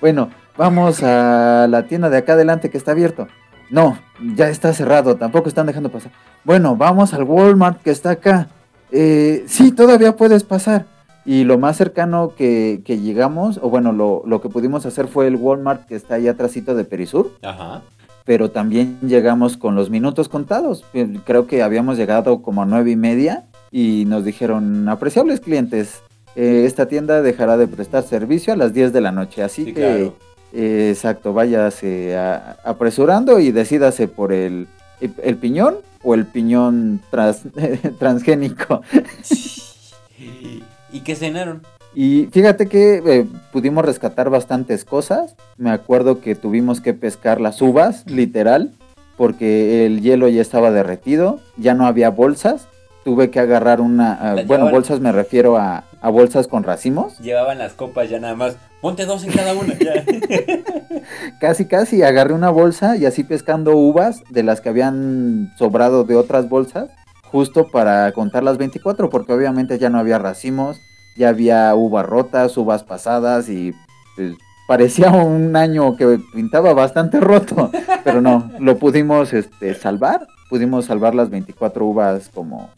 bueno, 0.00 0.30
vamos 0.56 1.02
a 1.02 1.66
la 1.68 1.82
tienda 1.82 2.08
de 2.08 2.16
acá 2.16 2.32
adelante 2.32 2.70
que 2.70 2.78
está 2.78 2.92
abierto. 2.92 3.28
No, 3.70 3.98
ya 4.36 4.48
está 4.48 4.72
cerrado, 4.72 5.16
tampoco 5.16 5.48
están 5.48 5.66
dejando 5.66 5.90
pasar. 5.90 6.12
Bueno, 6.44 6.76
vamos 6.76 7.14
al 7.14 7.24
Walmart 7.24 7.82
que 7.82 7.90
está 7.90 8.10
acá. 8.10 8.48
Eh, 8.90 9.44
sí, 9.46 9.70
todavía 9.72 10.16
puedes 10.16 10.42
pasar. 10.44 10.86
Y 11.24 11.44
lo 11.44 11.58
más 11.58 11.76
cercano 11.76 12.32
que, 12.36 12.80
que 12.84 12.98
llegamos, 12.98 13.60
o 13.62 13.68
bueno, 13.70 13.92
lo, 13.92 14.22
lo 14.26 14.40
que 14.40 14.48
pudimos 14.48 14.86
hacer 14.86 15.06
fue 15.06 15.26
el 15.26 15.36
Walmart 15.36 15.86
que 15.86 15.94
está 15.94 16.14
ahí 16.14 16.26
atrásito 16.28 16.74
de 16.74 16.84
Perisur 16.84 17.32
Ajá. 17.42 17.82
pero 18.24 18.50
también 18.50 18.98
llegamos 19.02 19.56
con 19.58 19.74
los 19.76 19.90
minutos 19.90 20.28
contados. 20.28 20.82
Eh, 20.94 21.18
Creo 21.26 21.46
que 21.46 21.62
habíamos 21.62 21.98
llegado 21.98 22.40
como 22.42 22.62
a 22.62 22.66
nueve 22.66 22.90
y 22.92 22.96
media 22.96 23.44
y 23.70 24.04
nos 24.06 24.24
dijeron, 24.24 24.88
apreciables 24.88 25.40
clientes, 25.40 26.00
eh, 26.34 26.64
esta 26.66 26.86
tienda 26.86 27.20
dejará 27.22 27.56
de 27.56 27.68
prestar 27.68 28.02
servicio 28.02 28.52
a 28.52 28.56
las 28.56 28.72
10 28.72 28.92
de 28.92 29.00
la 29.00 29.12
noche, 29.12 29.42
así 29.44 29.66
Sí, 29.66 29.72
que, 29.74 29.80
claro. 29.80 30.14
Eh, 30.52 30.90
exacto, 30.92 31.32
váyase 31.32 32.16
a- 32.16 32.56
apresurando 32.64 33.38
y 33.40 33.50
decídase 33.52 34.08
por 34.08 34.32
el, 34.32 34.66
el 35.00 35.36
piñón 35.36 35.76
o 36.02 36.14
el 36.14 36.26
piñón 36.26 37.00
trans- 37.10 37.42
transgénico. 37.98 38.82
¿Y 40.92 41.00
qué 41.00 41.14
cenaron? 41.14 41.62
Y 41.94 42.28
fíjate 42.32 42.66
que 42.68 43.02
eh, 43.04 43.26
pudimos 43.52 43.84
rescatar 43.84 44.30
bastantes 44.30 44.84
cosas. 44.84 45.34
Me 45.56 45.70
acuerdo 45.70 46.20
que 46.20 46.34
tuvimos 46.34 46.80
que 46.80 46.94
pescar 46.94 47.40
las 47.40 47.60
uvas, 47.62 48.04
literal, 48.06 48.72
porque 49.16 49.86
el 49.86 50.00
hielo 50.00 50.28
ya 50.28 50.40
estaba 50.42 50.70
derretido, 50.70 51.40
ya 51.56 51.74
no 51.74 51.86
había 51.86 52.10
bolsas. 52.10 52.66
Tuve 53.04 53.30
que 53.30 53.40
agarrar 53.40 53.80
una... 53.80 54.12
ah, 54.14 54.34
¿Las 54.34 54.46
bueno, 54.46 54.64
llevaban? 54.64 54.72
bolsas 54.72 55.00
me 55.00 55.10
refiero 55.10 55.56
a, 55.56 55.84
a 56.00 56.10
bolsas 56.10 56.46
con 56.48 56.62
racimos. 56.64 57.18
Llevaban 57.18 57.58
las 57.58 57.72
copas 57.72 58.10
ya 58.10 58.20
nada 58.20 58.34
más. 58.36 58.56
Ponte 58.80 59.04
dos 59.04 59.24
en 59.24 59.32
cada 59.32 59.54
una. 59.54 59.74
Casi, 61.40 61.66
casi 61.66 62.02
agarré 62.02 62.34
una 62.34 62.50
bolsa 62.50 62.96
y 62.96 63.06
así 63.06 63.24
pescando 63.24 63.76
uvas 63.76 64.22
de 64.28 64.42
las 64.42 64.60
que 64.60 64.68
habían 64.68 65.52
sobrado 65.56 66.04
de 66.04 66.14
otras 66.14 66.48
bolsas, 66.48 66.90
justo 67.24 67.68
para 67.68 68.12
contar 68.12 68.42
las 68.42 68.58
24, 68.58 69.10
porque 69.10 69.32
obviamente 69.32 69.78
ya 69.78 69.88
no 69.90 69.98
había 69.98 70.18
racimos, 70.18 70.80
ya 71.16 71.30
había 71.30 71.74
uvas 71.74 72.06
rotas, 72.06 72.56
uvas 72.56 72.84
pasadas 72.84 73.48
y 73.48 73.72
pues, 74.16 74.34
parecía 74.68 75.10
un 75.10 75.56
año 75.56 75.96
que 75.96 76.20
pintaba 76.32 76.74
bastante 76.74 77.18
roto, 77.20 77.70
pero 78.04 78.20
no, 78.20 78.50
lo 78.58 78.78
pudimos 78.78 79.32
este, 79.32 79.74
salvar, 79.74 80.26
pudimos 80.48 80.84
salvar 80.84 81.14
las 81.14 81.30
24 81.30 81.84
uvas 81.84 82.30
como 82.32 82.70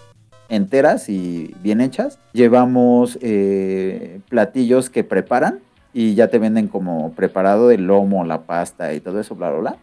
enteras 0.49 1.09
y 1.09 1.55
bien 1.63 1.81
hechas. 1.81 2.19
Llevamos 2.33 3.19
eh, 3.21 4.21
platillos 4.29 4.91
que 4.91 5.03
preparan 5.03 5.61
y 5.93 6.15
ya 6.15 6.29
te 6.29 6.39
venden 6.39 6.69
como 6.69 7.13
preparado 7.13 7.71
el 7.71 7.87
lomo, 7.87 8.25
la 8.25 8.43
pasta 8.43 8.95
y 8.95 9.01
todo 9.01 9.21
eso, 9.21 9.35
bla, 9.35 9.51
bla, 9.51 9.59
bla. 9.61 9.77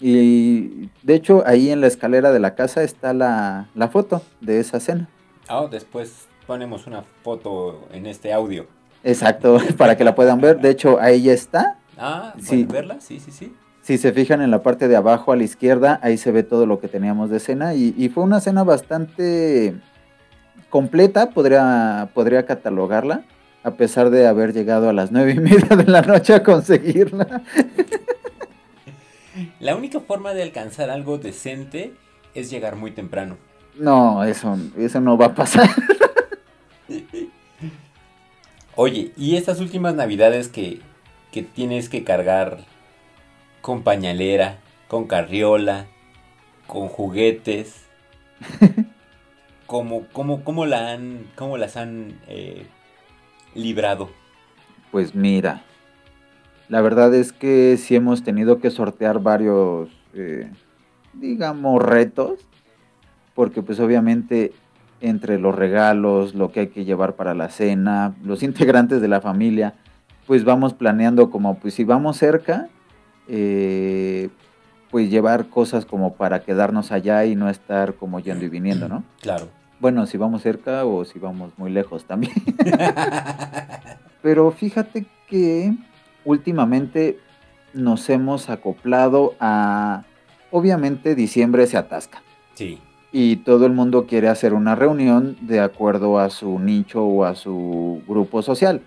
Y 0.00 0.90
de 1.02 1.14
hecho 1.14 1.42
ahí 1.46 1.70
en 1.70 1.80
la 1.80 1.86
escalera 1.86 2.30
de 2.32 2.38
la 2.40 2.54
casa 2.54 2.82
está 2.82 3.12
la, 3.14 3.68
la 3.74 3.88
foto 3.88 4.22
de 4.40 4.60
esa 4.60 4.78
cena. 4.80 5.08
Ah, 5.48 5.66
después 5.70 6.26
ponemos 6.46 6.86
una 6.86 7.02
foto 7.22 7.88
en 7.92 8.06
este 8.06 8.32
audio. 8.32 8.66
Exacto, 9.04 9.58
para 9.78 9.96
que 9.96 10.04
la 10.04 10.14
puedan 10.14 10.40
ver. 10.40 10.60
De 10.60 10.70
hecho 10.70 11.00
ahí 11.00 11.22
ya 11.22 11.32
está. 11.32 11.78
Ah, 11.98 12.34
Sí. 12.38 12.64
¿pueden 12.64 12.68
verla? 12.68 13.00
Sí, 13.00 13.20
sí, 13.20 13.30
sí. 13.32 13.54
Si 13.80 13.98
se 13.98 14.12
fijan 14.12 14.42
en 14.42 14.50
la 14.50 14.62
parte 14.62 14.88
de 14.88 14.96
abajo 14.96 15.30
a 15.32 15.36
la 15.36 15.44
izquierda, 15.44 16.00
ahí 16.02 16.18
se 16.18 16.32
ve 16.32 16.42
todo 16.42 16.66
lo 16.66 16.80
que 16.80 16.88
teníamos 16.88 17.30
de 17.30 17.38
cena. 17.38 17.74
Y, 17.74 17.94
y 17.96 18.08
fue 18.08 18.24
una 18.24 18.40
cena 18.40 18.64
bastante 18.64 19.76
completa, 20.70 21.30
podría, 21.30 22.10
podría 22.12 22.44
catalogarla, 22.44 23.22
a 23.66 23.72
pesar 23.72 24.10
de 24.10 24.28
haber 24.28 24.52
llegado 24.52 24.88
a 24.88 24.92
las 24.92 25.10
nueve 25.10 25.32
y 25.32 25.40
media 25.40 25.74
de 25.76 25.86
la 25.86 26.00
noche 26.00 26.32
a 26.34 26.44
conseguirla. 26.44 27.42
La 29.58 29.74
única 29.74 29.98
forma 29.98 30.34
de 30.34 30.44
alcanzar 30.44 30.88
algo 30.88 31.18
decente 31.18 31.92
es 32.36 32.48
llegar 32.48 32.76
muy 32.76 32.92
temprano. 32.92 33.36
No, 33.76 34.22
eso, 34.22 34.56
eso 34.78 35.00
no 35.00 35.18
va 35.18 35.26
a 35.26 35.34
pasar. 35.34 35.68
Oye, 38.76 39.10
¿y 39.16 39.34
estas 39.34 39.58
últimas 39.58 39.96
navidades 39.96 40.46
que, 40.46 40.80
que 41.32 41.42
tienes 41.42 41.88
que 41.88 42.04
cargar 42.04 42.58
con 43.62 43.82
pañalera, 43.82 44.58
con 44.86 45.08
carriola, 45.08 45.86
con 46.68 46.86
juguetes? 46.86 47.84
¿Cómo, 49.66 50.06
cómo, 50.12 50.44
cómo, 50.44 50.66
la 50.66 50.92
han, 50.92 51.28
cómo 51.34 51.58
las 51.58 51.76
han 51.76 52.20
eh, 52.28 52.66
librado? 53.56 54.10
Pues 54.90 55.14
mira, 55.14 55.62
la 56.68 56.80
verdad 56.80 57.14
es 57.14 57.32
que 57.32 57.76
sí 57.76 57.94
hemos 57.96 58.22
tenido 58.22 58.58
que 58.58 58.70
sortear 58.70 59.20
varios, 59.20 59.88
eh, 60.14 60.50
digamos, 61.12 61.82
retos, 61.82 62.40
porque 63.34 63.62
pues 63.62 63.80
obviamente 63.80 64.52
entre 65.00 65.38
los 65.38 65.54
regalos, 65.54 66.34
lo 66.34 66.50
que 66.50 66.60
hay 66.60 66.66
que 66.68 66.84
llevar 66.84 67.14
para 67.16 67.34
la 67.34 67.50
cena, 67.50 68.14
los 68.24 68.42
integrantes 68.42 69.00
de 69.00 69.08
la 69.08 69.20
familia, 69.20 69.74
pues 70.26 70.44
vamos 70.44 70.74
planeando 70.74 71.30
como, 71.30 71.58
pues 71.58 71.74
si 71.74 71.84
vamos 71.84 72.16
cerca, 72.16 72.68
eh, 73.28 74.28
pues 74.90 75.10
llevar 75.10 75.48
cosas 75.48 75.84
como 75.84 76.14
para 76.14 76.42
quedarnos 76.42 76.90
allá 76.90 77.24
y 77.26 77.36
no 77.36 77.48
estar 77.48 77.94
como 77.94 78.18
yendo 78.20 78.44
y 78.44 78.48
viniendo, 78.48 78.88
¿no? 78.88 79.04
Claro. 79.20 79.48
Bueno, 79.80 80.06
si 80.06 80.16
vamos 80.16 80.42
cerca 80.42 80.84
o 80.84 81.04
si 81.04 81.18
vamos 81.18 81.52
muy 81.58 81.70
lejos 81.70 82.04
también. 82.04 82.32
Pero 84.22 84.50
fíjate 84.50 85.06
que 85.28 85.72
últimamente 86.24 87.18
nos 87.74 88.08
hemos 88.08 88.48
acoplado 88.50 89.34
a... 89.40 90.04
Obviamente 90.50 91.14
diciembre 91.14 91.66
se 91.66 91.76
atasca 91.76 92.22
Sí. 92.54 92.78
y 93.12 93.36
todo 93.36 93.66
el 93.66 93.72
mundo 93.72 94.06
quiere 94.06 94.28
hacer 94.28 94.54
una 94.54 94.74
reunión 94.74 95.36
de 95.42 95.60
acuerdo 95.60 96.18
a 96.18 96.30
su 96.30 96.58
nicho 96.58 97.04
o 97.04 97.24
a 97.24 97.34
su 97.34 98.00
grupo 98.08 98.40
social. 98.42 98.80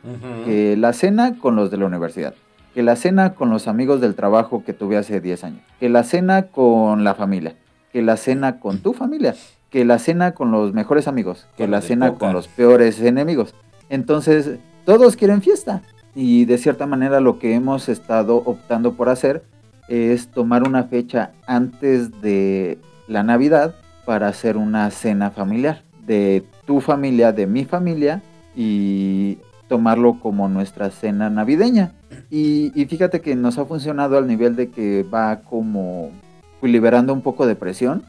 Que 0.45 0.75
la 0.77 0.93
cena 0.93 1.37
con 1.37 1.55
los 1.55 1.69
de 1.69 1.77
la 1.77 1.85
universidad, 1.85 2.33
que 2.73 2.81
la 2.81 2.95
cena 2.95 3.35
con 3.35 3.49
los 3.51 3.67
amigos 3.67 4.01
del 4.01 4.15
trabajo 4.15 4.63
que 4.63 4.73
tuve 4.73 4.97
hace 4.97 5.21
10 5.21 5.43
años, 5.43 5.61
que 5.79 5.89
la 5.89 6.03
cena 6.03 6.47
con 6.47 7.03
la 7.03 7.13
familia, 7.13 7.55
que 7.93 8.01
la 8.01 8.17
cena 8.17 8.59
con 8.59 8.79
tu 8.79 8.93
familia, 8.93 9.35
que 9.69 9.85
la 9.85 9.99
cena 9.99 10.31
con 10.31 10.51
los 10.51 10.73
mejores 10.73 11.07
amigos, 11.07 11.47
que 11.55 11.63
Con 11.63 11.71
la 11.71 11.81
cena 11.81 12.13
con 12.13 12.33
los 12.33 12.47
peores 12.47 12.99
enemigos. 13.01 13.53
Entonces, 13.89 14.57
todos 14.85 15.15
quieren 15.15 15.41
fiesta. 15.41 15.81
Y 16.15 16.45
de 16.45 16.57
cierta 16.57 16.87
manera 16.87 17.19
lo 17.19 17.37
que 17.39 17.53
hemos 17.53 17.87
estado 17.87 18.37
optando 18.37 18.93
por 18.93 19.09
hacer 19.09 19.43
es 19.87 20.27
tomar 20.27 20.67
una 20.67 20.85
fecha 20.85 21.31
antes 21.45 22.21
de 22.21 22.79
la 23.07 23.23
Navidad 23.23 23.75
para 24.05 24.27
hacer 24.27 24.57
una 24.57 24.89
cena 24.91 25.31
familiar 25.31 25.83
de 26.09 26.43
tu 26.65 26.81
familia, 26.81 27.31
de 27.31 27.45
mi 27.45 27.65
familia 27.65 28.23
y 28.55 29.37
tomarlo 29.67 30.19
como 30.19 30.49
nuestra 30.49 30.89
cena 30.89 31.29
navideña. 31.29 31.93
Y, 32.31 32.71
y 32.79 32.85
fíjate 32.85 33.21
que 33.21 33.35
nos 33.35 33.59
ha 33.59 33.65
funcionado 33.65 34.17
al 34.17 34.25
nivel 34.25 34.55
de 34.55 34.71
que 34.71 35.03
va 35.03 35.41
como 35.41 36.09
liberando 36.63 37.13
un 37.13 37.21
poco 37.21 37.45
de 37.45 37.55
presión 37.55 38.03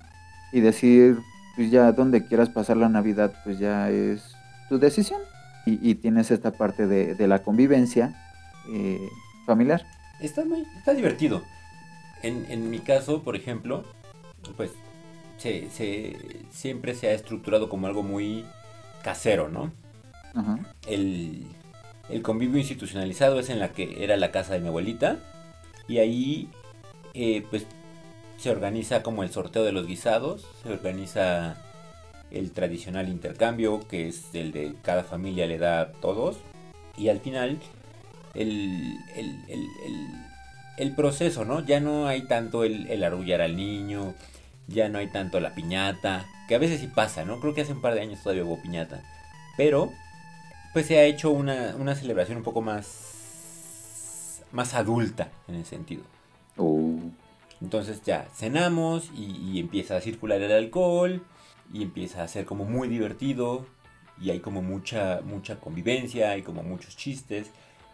y 0.53 0.61
decir, 0.61 1.19
pues 1.57 1.71
ya 1.71 1.93
donde 1.93 2.27
quieras 2.27 2.49
pasar 2.49 2.77
la 2.77 2.89
Navidad, 2.89 3.33
pues 3.45 3.59
ya 3.59 3.91
es 3.91 4.35
tu 4.69 4.79
decisión. 4.79 5.21
Y, 5.67 5.91
y 5.91 5.95
tienes 5.97 6.31
esta 6.31 6.53
parte 6.53 6.87
de, 6.87 7.15
de 7.15 7.29
la 7.29 7.41
convivencia 7.43 8.15
eh, 8.73 8.99
familiar. 9.47 9.85
Está, 10.21 10.45
muy, 10.45 10.67
está 10.79 10.95
divertido. 10.95 11.43
En, 12.23 12.47
en 12.51 12.71
mi 12.71 12.79
caso, 12.79 13.23
por 13.23 13.37
ejemplo, 13.37 13.85
pues 14.57 14.71
se, 15.37 15.71
se- 15.71 16.17
siempre 16.51 16.95
se 16.95 17.09
ha 17.09 17.13
estructurado 17.13 17.69
como 17.69 17.87
algo 17.87 18.03
muy 18.03 18.45
casero, 19.03 19.49
¿no? 19.49 19.71
Ajá. 20.35 20.59
El, 20.87 21.45
el 22.09 22.23
convivio 22.23 22.59
institucionalizado 22.59 23.39
es 23.39 23.51
en 23.51 23.59
la 23.59 23.69
que 23.69 24.03
era 24.03 24.17
la 24.17 24.31
casa 24.33 24.55
de 24.55 24.61
mi 24.61 24.69
abuelita 24.69 25.19
y 25.89 25.99
ahí 25.99 26.49
eh, 27.15 27.45
pues 27.51 27.67
se 28.41 28.51
organiza 28.51 29.03
como 29.03 29.23
el 29.23 29.31
sorteo 29.31 29.65
de 29.65 29.73
los 29.73 29.87
guisados, 29.87 30.47
se 30.63 30.73
organiza 30.73 31.57
el 32.31 32.53
tradicional 32.53 33.09
intercambio 33.09 33.81
que 33.89 34.09
es 34.09 34.35
el 34.35 34.53
de 34.53 34.75
cada 34.83 35.03
familia 35.05 35.47
le 35.47 35.59
da 35.59 35.81
a 35.81 35.93
todos 35.93 36.37
y 36.97 37.09
al 37.09 37.21
final 37.21 37.59
el, 38.35 38.97
el, 39.17 39.45
el- 39.49 39.69
el- 39.85 40.09
el 40.77 40.95
proceso, 40.95 41.45
¿no? 41.45 41.61
Ya 41.67 41.79
no 41.81 42.07
hay 42.07 42.23
tanto 42.23 42.65
el, 42.65 42.87
el 42.87 43.05
arrullar 43.05 43.43
al 43.43 43.55
niño, 43.57 44.15
ya 44.69 44.89
no 44.89 44.99
hay 44.99 45.09
tanto 45.09 45.39
la 45.41 45.55
piñata, 45.55 46.25
que 46.49 46.55
a 46.55 46.59
veces 46.59 46.81
sí 46.81 46.87
pasa, 46.87 47.25
¿no? 47.27 47.39
Creo 47.41 47.53
que 47.53 47.61
hace 47.61 47.73
un 47.75 47.83
par 47.83 47.95
de 47.95 48.01
años 48.01 48.23
todavía 48.23 48.45
hubo 48.45 48.63
piñata, 48.63 49.03
pero 49.59 49.91
pues 50.73 50.87
se 50.87 50.99
ha 50.99 51.05
hecho 51.05 51.31
una, 51.33 51.75
una 51.77 51.95
celebración 51.97 52.39
un 52.39 52.45
poco 52.45 52.63
más, 52.63 54.41
más 54.53 54.73
adulta 54.75 55.29
en 55.49 55.57
ese 55.57 55.71
sentido. 55.71 56.03
Uh, 56.57 57.11
Entonces 57.61 58.03
ya 58.03 58.27
cenamos 58.33 59.11
y, 59.15 59.37
y 59.53 59.61
empieza 59.61 59.97
a 59.97 60.01
circular 60.01 60.41
el 60.41 60.53
alcohol 60.53 61.23
y 61.73 61.83
empieza 61.83 62.23
a 62.23 62.29
ser 62.29 62.45
como 62.45 62.65
muy 62.65 62.89
divertido 62.89 63.67
y 64.21 64.31
hay 64.31 64.41
como 64.41 64.63
mucha, 64.63 65.21
mucha 65.25 65.61
convivencia, 65.61 66.31
hay 66.31 66.43
como 66.43 66.63
muchos 66.63 66.97
chistes. 66.97 67.51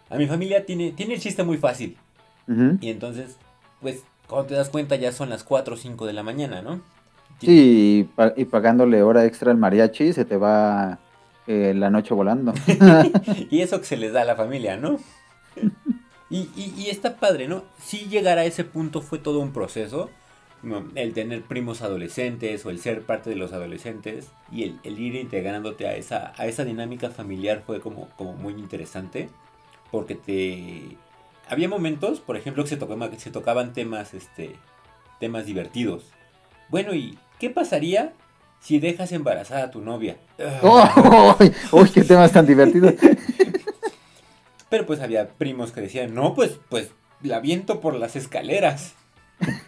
A 0.08 0.16
mi 0.16 0.26
familia 0.26 0.64
tiene, 0.64 0.92
tiene 0.92 1.14
el 1.14 1.20
chiste 1.20 1.42
muy 1.42 1.58
fácil 1.58 1.96
y 2.80 2.90
entonces, 2.90 3.38
pues 3.80 4.04
cuando 4.28 4.46
te 4.48 4.54
das 4.54 4.68
cuenta 4.68 4.96
ya 4.96 5.12
son 5.12 5.30
las 5.30 5.42
4 5.42 5.74
o 5.74 5.76
5 5.76 6.06
de 6.06 6.12
la 6.12 6.22
mañana, 6.22 6.62
¿no? 6.62 6.80
Sí, 7.40 8.08
y 8.36 8.44
pagándole 8.46 9.02
hora 9.02 9.24
extra 9.24 9.50
al 9.50 9.58
mariachi 9.58 10.12
se 10.12 10.24
te 10.24 10.36
va 10.36 10.98
eh, 11.46 11.74
la 11.74 11.90
noche 11.90 12.14
volando. 12.14 12.54
y 13.50 13.60
eso 13.60 13.80
que 13.80 13.86
se 13.86 13.96
les 13.96 14.12
da 14.12 14.22
a 14.22 14.24
la 14.24 14.36
familia, 14.36 14.76
¿no? 14.76 14.98
Y, 16.28 16.48
y- 16.56 16.74
y 16.76 16.90
está 16.90 17.16
padre, 17.16 17.46
¿no? 17.48 17.64
Si 17.80 18.06
llegar 18.08 18.38
a 18.38 18.44
ese 18.44 18.64
punto 18.64 19.00
fue 19.00 19.18
todo 19.18 19.38
un 19.40 19.52
proceso. 19.52 20.10
El 20.96 21.12
tener 21.12 21.42
primos 21.42 21.82
adolescentes 21.82 22.66
o 22.66 22.70
el 22.70 22.80
ser 22.80 23.02
parte 23.02 23.30
de 23.30 23.36
los 23.36 23.52
adolescentes 23.52 24.32
y 24.50 24.64
el, 24.64 24.80
el 24.82 24.98
ir 24.98 25.14
integrándote 25.14 25.86
a 25.86 25.94
esa, 25.94 26.32
a 26.36 26.46
esa 26.46 26.64
dinámica 26.64 27.10
familiar 27.10 27.62
fue 27.64 27.80
como, 27.80 28.08
como 28.16 28.32
muy 28.32 28.54
interesante. 28.54 29.28
Porque 29.92 30.16
te... 30.16 30.96
Había 31.48 31.68
momentos, 31.68 32.18
por 32.20 32.36
ejemplo, 32.36 32.64
que 32.64 32.70
se, 32.70 32.76
tocaba- 32.78 33.10
que 33.10 33.20
se 33.20 33.30
tocaban 33.30 33.72
temas, 33.74 34.14
este, 34.14 34.56
temas 35.20 35.46
divertidos. 35.46 36.06
Bueno, 36.68 36.94
y 36.94 37.16
¿qué 37.38 37.50
pasaría 37.50 38.12
si 38.58 38.80
dejas 38.80 39.12
embarazada 39.12 39.64
a 39.66 39.70
tu 39.70 39.80
novia? 39.82 40.16
¡Uy! 40.62 41.52
¡Uy, 41.70 41.90
qué 41.90 42.02
temas 42.02 42.32
tan 42.32 42.46
divertidos! 42.46 42.94
Pero 44.68 44.86
pues 44.86 45.00
había 45.00 45.28
primos 45.28 45.72
que 45.72 45.80
decían, 45.80 46.14
no, 46.14 46.34
pues, 46.34 46.58
pues 46.68 46.90
la 47.22 47.40
viento 47.40 47.80
por 47.80 47.94
las 47.94 48.16
escaleras. 48.16 48.94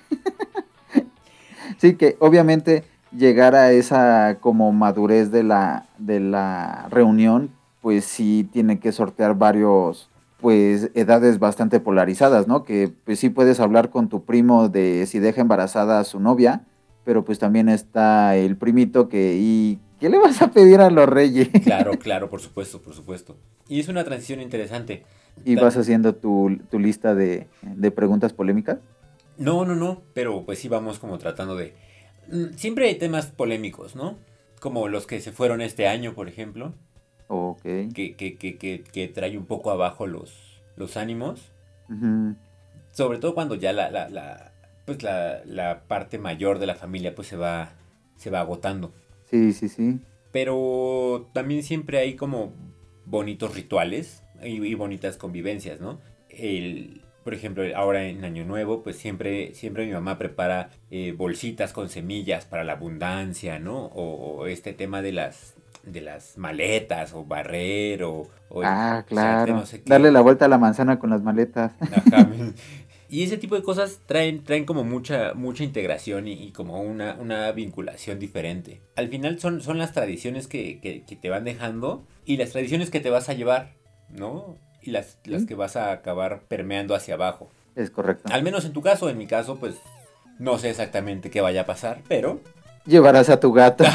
Sí, 1.79 1.95
que 1.95 2.17
obviamente 2.19 2.83
llegar 3.17 3.55
a 3.55 3.71
esa 3.71 4.39
como 4.41 4.73
madurez 4.73 5.31
de 5.31 5.45
la, 5.45 5.87
de 5.99 6.19
la 6.19 6.89
reunión, 6.91 7.51
pues 7.81 8.05
sí 8.05 8.49
tiene 8.53 8.81
que 8.81 8.91
sortear 8.91 9.37
varios, 9.37 10.11
pues 10.41 10.91
edades 10.95 11.39
bastante 11.39 11.79
polarizadas, 11.79 12.49
¿no? 12.49 12.65
Que 12.65 12.93
pues 13.05 13.21
sí 13.21 13.31
puedes 13.31 13.61
hablar 13.61 13.91
con 13.91 14.09
tu 14.09 14.25
primo 14.25 14.69
de 14.69 15.07
si 15.07 15.21
deja 15.21 15.41
embarazada 15.41 16.01
a 16.01 16.05
su 16.05 16.19
novia, 16.19 16.63
pero 17.05 17.25
pues 17.25 17.39
también 17.39 17.69
está 17.69 18.35
el 18.37 18.57
primito 18.57 19.09
que, 19.09 19.37
¿y 19.39 19.79
qué 20.01 20.09
le 20.09 20.19
vas 20.19 20.43
a 20.43 20.51
pedir 20.51 20.81
a 20.81 20.91
los 20.91 21.09
reyes? 21.09 21.49
Claro, 21.63 21.93
claro, 22.01 22.29
por 22.29 22.41
supuesto, 22.41 22.83
por 22.83 22.95
supuesto. 22.95 23.37
Y 23.69 23.81
es 23.81 23.89
una 23.89 24.05
transición 24.05 24.41
interesante. 24.41 25.05
¿Y 25.45 25.55
vas 25.57 25.77
haciendo 25.77 26.15
tu, 26.15 26.59
tu 26.71 26.79
lista 26.79 27.15
de, 27.15 27.49
de 27.63 27.91
preguntas 27.91 28.33
polémicas? 28.33 28.79
No, 29.37 29.65
no, 29.65 29.77
no, 29.77 30.03
pero 30.15 30.45
pues 30.45 30.59
sí 30.59 30.69
vamos 30.69 30.99
como 30.99 31.19
tratando 31.19 31.55
de... 31.55 31.75
Mm, 32.29 32.55
Siempre 32.57 32.87
hay 32.89 32.97
temas 32.97 33.27
polémicos, 33.27 33.95
¿no? 33.95 34.19
Como 34.61 34.89
los 34.89 35.07
que 35.07 35.21
se 35.21 35.31
fueron 35.31 35.61
este 35.61 35.87
año, 35.87 36.15
por 36.15 36.29
ejemplo, 36.29 36.75
Ok. 37.29 37.63
que, 37.63 38.15
que, 38.17 38.37
que, 38.37 38.57
que, 38.59 38.83
que 38.83 39.09
trae 39.09 39.39
un 39.39 39.47
poco 39.47 39.71
abajo 39.71 40.07
los, 40.07 40.61
los 40.77 40.97
ánimos. 40.97 41.53
Ujú. 41.89 42.35
Sobre 42.91 43.19
todo 43.19 43.35
cuando 43.35 43.55
ya 43.55 43.73
la, 43.73 43.91
la, 43.91 44.09
la, 44.09 44.53
pues 44.87 45.03
la, 45.05 45.43
la 45.45 45.83
parte 45.87 46.19
mayor 46.19 46.59
de 46.59 46.67
la 46.67 46.75
familia 46.75 47.15
pues 47.15 47.29
se 47.29 47.37
va, 47.37 47.75
se 48.17 48.31
va 48.31 48.41
agotando. 48.41 48.93
Sí, 49.31 49.53
sí, 49.53 49.69
sí. 49.69 50.01
Pero 50.33 51.29
también 51.33 51.63
siempre 51.63 51.99
hay 51.99 52.17
como 52.17 52.55
bonitos 53.09 53.55
rituales 53.55 54.23
y, 54.43 54.65
y 54.65 54.75
bonitas 54.75 55.17
convivencias, 55.17 55.81
¿no? 55.81 55.99
El, 56.29 57.03
por 57.25 57.35
ejemplo, 57.35 57.63
ahora 57.77 58.07
en 58.07 58.25
Año 58.25 58.45
Nuevo, 58.45 58.83
pues 58.83 58.97
siempre, 58.97 59.55
siempre 59.55 59.87
mi 59.87 59.93
mamá 59.93 60.19
prepara 60.19 60.71
eh, 60.91 61.13
bolsitas 61.17 61.73
con 61.73 61.89
semillas 61.89 62.45
para 62.47 62.65
la 62.65 62.73
abundancia, 62.75 63.59
¿no? 63.59 63.87
O, 63.87 64.39
o 64.41 64.47
este 64.47 64.73
tema 64.73 65.03
de 65.03 65.13
las, 65.13 65.55
de 65.85 66.01
las 66.01 66.39
maletas, 66.39 67.13
o 67.15 67.25
barrer, 67.25 68.03
o... 68.05 68.29
o 68.49 68.63
Ah, 68.65 69.05
claro. 69.07 69.55
no 69.57 69.67
sé 69.67 69.79
qué. 69.83 69.91
Darle 69.91 70.11
la 70.13 70.21
vuelta 70.21 70.45
a 70.47 70.49
la 70.49 70.59
manzana 70.59 70.99
con 70.99 71.11
las 71.11 71.23
maletas. 71.23 71.73
Ajá. 71.81 72.31
Y 73.11 73.23
ese 73.23 73.39
tipo 73.39 73.57
de 73.57 73.63
cosas 73.63 74.01
traen, 74.05 74.45
traen 74.45 74.67
como 74.67 74.85
mucha, 74.85 75.33
mucha 75.35 75.65
integración 75.65 76.29
y, 76.29 76.33
y 76.35 76.53
como 76.53 76.81
una, 76.83 77.17
una 77.19 77.51
vinculación 77.53 78.19
diferente. 78.19 78.83
Al 78.97 79.09
final 79.09 79.39
son, 79.41 79.63
son 79.63 79.79
las 79.79 79.93
tradiciones 79.93 80.47
que, 80.47 80.79
que- 80.81 81.05
que 81.05 81.17
te 81.17 81.31
van 81.31 81.45
dejando 81.45 82.07
y 82.29 82.37
las 82.37 82.51
tradiciones 82.51 82.91
que 82.91 83.01
te 83.01 83.11
vas 83.11 83.29
a 83.29 83.33
llevar, 83.35 83.73
¿no? 84.11 84.57
Y 84.83 84.91
las, 84.91 85.19
las 85.25 85.45
que 85.47 85.55
vas 85.55 85.77
a 85.77 85.91
acabar 85.93 86.43
permeando 86.47 86.95
hacia 86.95 87.15
abajo. 87.15 87.51
Es 87.75 87.91
correcto. 87.91 88.33
Al 88.33 88.43
menos 88.43 88.65
en 88.65 88.73
tu 88.73 88.83
caso, 88.83 89.09
en 89.09 89.19
mi 89.19 89.27
caso, 89.27 89.57
pues 89.57 89.77
no 90.39 90.59
sé 90.59 90.71
exactamente 90.71 91.31
qué 91.31 91.41
vaya 91.41 91.63
a 91.63 91.67
pasar, 91.67 92.03
pero... 92.07 92.41
Llevarás 92.87 93.29
a 93.31 93.41
tu 93.41 93.53
gato. 93.53 93.85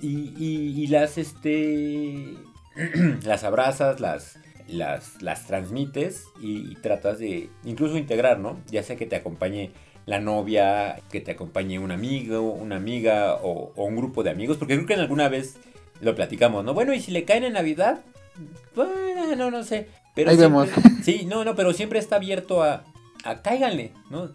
Y, 0.00 0.32
y- 0.38 0.82
y 0.82 0.86
las, 0.86 1.18
este... 1.18 2.34
las 3.24 3.42
abrazas, 3.44 3.98
las, 4.00 4.38
las, 4.68 5.20
las 5.22 5.46
transmites 5.46 6.22
y, 6.40 6.70
y 6.70 6.74
tratas 6.76 7.18
de 7.18 7.50
incluso 7.64 7.96
integrar, 7.98 8.38
¿no? 8.38 8.60
Ya 8.70 8.82
sea 8.84 8.94
que 8.96 9.06
te 9.06 9.16
acompañe 9.16 9.72
la 10.06 10.20
novia, 10.20 11.00
que 11.10 11.20
te 11.20 11.32
acompañe 11.32 11.78
un 11.80 11.90
amigo, 11.90 12.40
una 12.42 12.76
amiga 12.76 13.34
o, 13.42 13.72
o 13.74 13.84
un 13.84 13.96
grupo 13.96 14.22
de 14.22 14.30
amigos, 14.30 14.56
porque 14.56 14.74
creo 14.76 14.86
que 14.86 14.94
en 14.94 15.00
alguna 15.00 15.28
vez 15.28 15.56
lo 16.00 16.14
platicamos, 16.14 16.64
¿no? 16.64 16.74
Bueno, 16.74 16.92
y 16.94 17.00
si 17.00 17.10
le 17.12 17.24
caen 17.24 17.44
en 17.44 17.54
Navidad, 17.54 18.00
bueno, 18.74 19.34
no, 19.36 19.50
no 19.50 19.62
sé. 19.64 19.88
Pero 20.14 20.30
Ahí 20.30 20.36
siempre- 20.36 20.70
vemos. 20.72 21.02
Sí, 21.04 21.24
no, 21.26 21.44
no, 21.44 21.54
pero 21.54 21.72
siempre 21.72 21.98
está 21.98 22.16
abierto 22.16 22.62
a, 22.62 22.84
a 23.24 23.42
cáiganle, 23.42 23.92
¿no? 24.10 24.30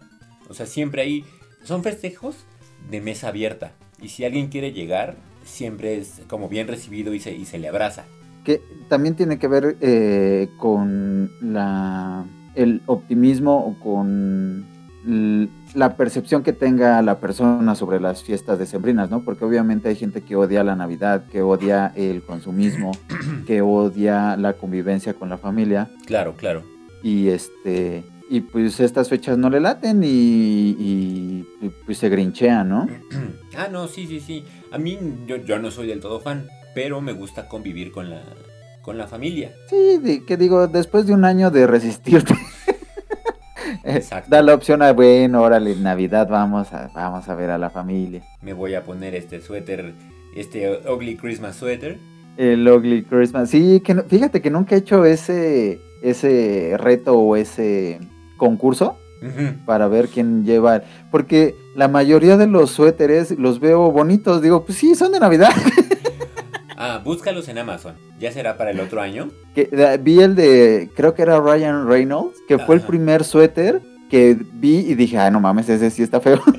O 0.48 0.54
sea, 0.54 0.66
siempre 0.66 1.02
hay, 1.02 1.24
son 1.62 1.82
festejos 1.82 2.36
de 2.90 3.00
mesa 3.00 3.28
abierta. 3.28 3.72
Y 4.00 4.08
si 4.08 4.24
alguien 4.24 4.48
quiere 4.48 4.72
llegar, 4.72 5.16
siempre 5.44 5.96
es 5.98 6.20
como 6.28 6.48
bien 6.48 6.68
recibido 6.68 7.14
y 7.14 7.20
se, 7.20 7.34
y 7.34 7.44
se 7.46 7.58
le 7.58 7.68
abraza. 7.68 8.04
que 8.44 8.60
también 8.88 9.14
tiene 9.14 9.38
que 9.38 9.48
ver 9.48 9.76
eh, 9.80 10.48
con 10.58 11.30
la, 11.40 12.24
el 12.54 12.82
optimismo 12.86 13.56
o 13.66 13.78
con 13.80 14.66
la 15.74 15.96
percepción 15.96 16.42
que 16.42 16.52
tenga 16.52 17.02
la 17.02 17.18
persona 17.18 17.74
sobre 17.74 18.00
las 18.00 18.22
fiestas 18.22 18.58
decembrinas, 18.58 19.10
¿no? 19.10 19.24
Porque 19.24 19.44
obviamente 19.44 19.88
hay 19.88 19.96
gente 19.96 20.22
que 20.22 20.36
odia 20.36 20.62
la 20.64 20.76
Navidad, 20.76 21.24
que 21.30 21.42
odia 21.42 21.92
el 21.96 22.22
consumismo, 22.22 22.92
que 23.46 23.60
odia 23.60 24.36
la 24.36 24.54
convivencia 24.54 25.14
con 25.14 25.28
la 25.28 25.38
familia 25.38 25.90
Claro, 26.06 26.34
claro. 26.36 26.62
y 27.02 27.28
este 27.28 28.04
y 28.30 28.40
pues 28.40 28.80
estas 28.80 29.10
fechas 29.10 29.36
no 29.36 29.50
le 29.50 29.60
laten 29.60 30.02
y, 30.02 30.06
y, 30.08 31.46
y, 31.60 31.68
pues 31.84 31.98
se 31.98 32.08
grinchean, 32.08 32.68
¿no? 32.68 32.88
ah, 33.58 33.68
no, 33.70 33.86
sí, 33.86 34.06
sí, 34.06 34.18
sí. 34.20 34.44
A 34.72 34.78
mí 34.78 34.98
yo, 35.26 35.36
yo 35.36 35.58
no 35.58 35.70
soy 35.70 35.88
del 35.88 36.00
todo 36.00 36.20
fan, 36.20 36.48
pero 36.74 37.00
me 37.02 37.12
gusta 37.12 37.48
convivir 37.48 37.92
con 37.92 38.08
la, 38.08 38.22
con 38.80 38.96
la 38.96 39.06
familia. 39.06 39.54
Sí, 39.68 40.22
que 40.26 40.36
digo, 40.38 40.68
después 40.68 41.06
de 41.06 41.12
un 41.12 41.24
año 41.26 41.50
de 41.50 41.66
resistirte, 41.66 42.34
Exacto. 43.84 44.30
da 44.30 44.42
la 44.42 44.54
opción 44.54 44.82
a, 44.82 44.92
bueno, 44.92 45.42
órale, 45.42 45.74
Navidad 45.76 46.28
vamos 46.28 46.72
a, 46.72 46.90
vamos 46.94 47.28
a 47.28 47.34
ver 47.34 47.50
a 47.50 47.58
la 47.58 47.70
familia. 47.70 48.22
Me 48.42 48.52
voy 48.52 48.74
a 48.74 48.82
poner 48.84 49.14
este 49.14 49.40
suéter, 49.40 49.92
este 50.34 50.80
ugly 50.90 51.16
Christmas 51.16 51.56
sweater. 51.56 51.98
El 52.36 52.66
Ugly 52.68 53.04
Christmas. 53.04 53.50
Sí, 53.50 53.80
que 53.80 53.94
no- 53.94 54.02
fíjate 54.02 54.42
que 54.42 54.50
nunca 54.50 54.74
he 54.74 54.78
hecho 54.78 55.04
ese, 55.04 55.78
ese 56.02 56.74
reto 56.78 57.16
o 57.16 57.36
ese 57.36 58.00
concurso 58.36 58.96
para 59.64 59.86
ver 59.88 60.08
quién 60.08 60.44
lleva. 60.44 60.82
Porque 61.12 61.54
la 61.76 61.86
mayoría 61.88 62.36
de 62.36 62.46
los 62.48 62.72
suéteres 62.72 63.30
los 63.38 63.60
veo 63.60 63.90
bonitos. 63.92 64.42
Digo, 64.42 64.64
pues 64.64 64.78
sí, 64.78 64.94
son 64.96 65.12
de 65.12 65.20
Navidad. 65.20 65.50
Ah, 66.86 67.00
búscalos 67.02 67.48
en 67.48 67.56
Amazon. 67.56 67.94
Ya 68.20 68.30
será 68.30 68.58
para 68.58 68.70
el 68.70 68.78
otro 68.78 69.00
año. 69.00 69.30
Que, 69.54 69.70
eh, 69.72 69.98
vi 70.02 70.20
el 70.20 70.34
de, 70.34 70.90
creo 70.94 71.14
que 71.14 71.22
era 71.22 71.40
Ryan 71.40 71.88
Reynolds, 71.88 72.36
que 72.46 72.58
fue 72.58 72.74
el 72.74 72.82
primer 72.82 73.24
suéter 73.24 73.80
que 74.10 74.36
vi 74.52 74.80
y 74.80 74.94
dije, 74.94 75.16
ah, 75.16 75.30
no 75.30 75.40
mames, 75.40 75.66
ese 75.70 75.90
sí 75.90 76.02
está 76.02 76.20
feo. 76.20 76.42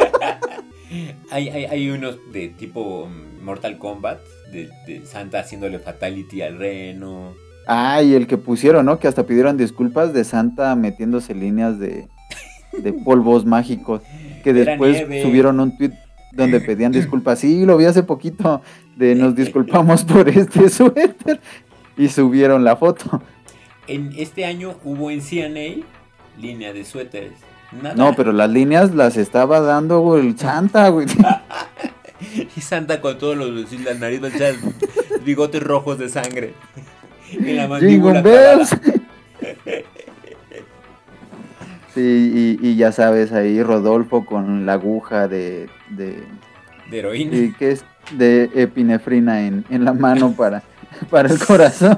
Hay, 1.32 1.50
hay, 1.50 1.66
hay 1.66 1.90
unos 1.90 2.18
de 2.32 2.50
tipo 2.50 3.08
mm, 3.08 3.44
Mortal 3.44 3.78
Kombat, 3.78 4.20
de, 4.52 4.70
de 4.88 5.06
Santa 5.06 5.40
haciéndole 5.40 5.80
fatality 5.80 6.42
al 6.42 6.58
reno. 6.58 7.34
Ah, 7.68 8.02
y 8.02 8.14
el 8.14 8.26
que 8.26 8.38
pusieron, 8.38 8.86
¿no? 8.86 9.00
Que 9.00 9.08
hasta 9.08 9.26
pidieron 9.26 9.58
disculpas 9.58 10.14
de 10.14 10.24
Santa 10.24 10.76
metiéndose 10.76 11.36
líneas 11.36 11.78
de, 11.78 12.08
de 12.72 12.94
polvos 13.06 13.46
mágicos. 13.46 14.02
Que 14.44 14.54
después 14.54 15.00
subieron 15.22 15.60
un 15.60 15.76
tweet 15.78 15.92
donde 16.36 16.60
pedían 16.62 16.92
disculpas. 16.92 17.40
Sí, 17.40 17.66
lo 17.66 17.78
vi 17.78 17.86
hace 17.86 18.04
poquito. 18.04 18.62
De 18.95 19.13
nos 19.15 19.36
disculpamos 19.36 20.03
por 20.03 20.27
este 20.29 20.69
suéter. 20.69 21.39
Y 21.97 22.08
subieron 22.10 22.63
la 22.63 22.75
foto. 22.75 23.21
En 23.88 24.13
este 24.17 24.45
año 24.45 24.75
hubo 24.84 25.12
en 25.12 25.21
CNA 25.21 25.86
línea 26.39 26.73
de 26.73 26.84
suéteres. 26.84 27.34
Nada. 27.81 27.95
No, 27.95 28.13
pero 28.15 28.31
las 28.31 28.49
líneas 28.49 28.93
las 28.95 29.17
estaba 29.17 29.60
dando 29.62 30.17
el 30.17 30.38
Santa, 30.38 30.89
güey. 30.89 31.08
Y 32.55 32.62
Santa 32.62 33.01
con 33.01 33.17
todos 33.17 33.36
los 33.38 33.71
la 33.84 33.93
nariz 33.93 34.21
bigotes 35.23 35.62
rojos 35.62 35.99
de 35.99 36.10
sangre. 36.10 36.53
Y 37.31 37.53
la 37.53 37.67
mandíbula. 37.67 38.23
Sí, 41.93 42.58
y, 42.62 42.67
y 42.67 42.75
ya 42.75 42.91
sabes, 42.91 43.31
ahí 43.31 43.62
Rodolfo 43.63 44.25
con 44.25 44.65
la 44.65 44.73
aguja 44.73 45.27
de, 45.27 45.69
de, 45.89 46.23
de 46.89 46.99
heroína. 46.99 47.31
de- 47.31 47.53
¿qué 47.58 47.71
es? 47.71 47.86
De 48.12 48.50
epinefrina 48.56 49.41
en, 49.48 49.65
en 49.70 49.84
la 49.86 49.94
mano 49.94 50.32
para, 50.34 50.63
para 51.10 51.30
el 51.30 51.39
corazón. 51.39 51.98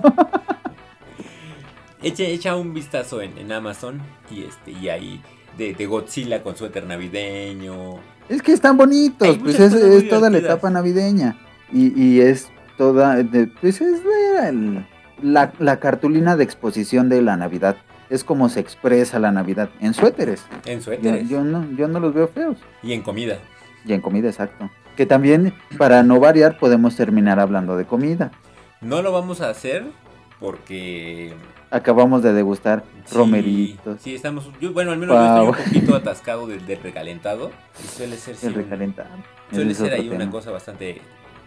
Echa, 2.02 2.24
echa 2.24 2.56
un 2.56 2.74
vistazo 2.74 3.22
en, 3.22 3.38
en 3.38 3.52
Amazon 3.52 4.02
y 4.30 4.44
este 4.44 4.72
y 4.72 4.90
ahí 4.90 5.22
de, 5.58 5.74
de 5.74 5.86
Godzilla 5.88 6.44
con 6.44 6.56
suéter 6.56 6.86
navideño. 6.86 7.96
Es 8.30 8.42
que 8.42 8.54
están 8.54 8.78
bonitos, 8.78 9.38
pues 9.40 9.60
es, 9.60 10.10
toda 10.10 10.30
la 10.30 10.38
etapa 10.38 10.70
navideña. 10.70 11.38
Y, 11.72 12.00
y 12.02 12.22
es 12.22 12.50
toda, 12.78 13.16
de- 13.24 13.48
pues 13.48 13.82
es 13.82 14.04
de- 14.04 14.50
el- 14.50 14.86
la, 15.22 15.52
la 15.60 15.80
cartulina 15.80 16.36
de 16.38 16.44
exposición 16.44 17.10
de 17.10 17.22
la 17.24 17.36
Navidad. 17.38 17.78
Es 18.10 18.24
como 18.24 18.48
se 18.48 18.60
expresa 18.60 19.20
la 19.20 19.32
Navidad 19.32 19.70
en 19.82 19.94
suéteres. 19.94 20.46
En 20.66 20.78
Yo, 20.80 20.84
suéteres 20.86 21.28
yo 21.30 21.44
no, 21.44 21.66
yo 21.76 21.88
no 21.88 22.00
los 22.00 22.14
veo 22.14 22.28
feos. 22.28 22.58
y 22.84 22.94
en 22.94 23.02
comida. 23.02 23.40
Y 23.86 23.94
en 23.94 24.02
comida, 24.02 24.28
exacto. 24.30 24.70
Que 24.98 25.06
también, 25.06 25.54
para 25.78 26.04
no 26.04 26.20
variar, 26.20 26.58
podemos 26.58 26.96
terminar 26.98 27.40
hablando 27.40 27.78
de 27.78 27.86
comida. 27.86 28.32
No 28.82 29.02
lo 29.02 29.12
vamos 29.14 29.40
a 29.42 29.50
hacer 29.50 29.86
porque 30.40 31.34
Acabamos 31.70 32.24
de 32.24 32.32
degustar 32.34 32.84
sí, 33.06 33.16
romeritos, 33.16 34.02
Sí, 34.02 34.16
estamos. 34.16 34.50
Yo, 34.62 34.72
bueno, 34.74 34.92
al 34.92 34.98
menos 34.98 35.16
yo 35.18 35.26
estoy 35.26 35.48
un 35.48 35.66
poquito 35.82 35.96
atascado 35.98 36.48
del 36.48 36.66
del 36.66 36.82
recalentado. 36.82 37.52
Y 37.84 37.88
suele 37.88 38.16
ser. 38.18 38.36
sí, 38.38 38.48
el 38.48 38.54
recalentado. 38.54 39.10
Suele 39.52 39.74
ser 39.74 39.94
ahí 39.94 40.10
una 40.10 40.30
cosa 40.32 40.50
bastante 40.52 41.02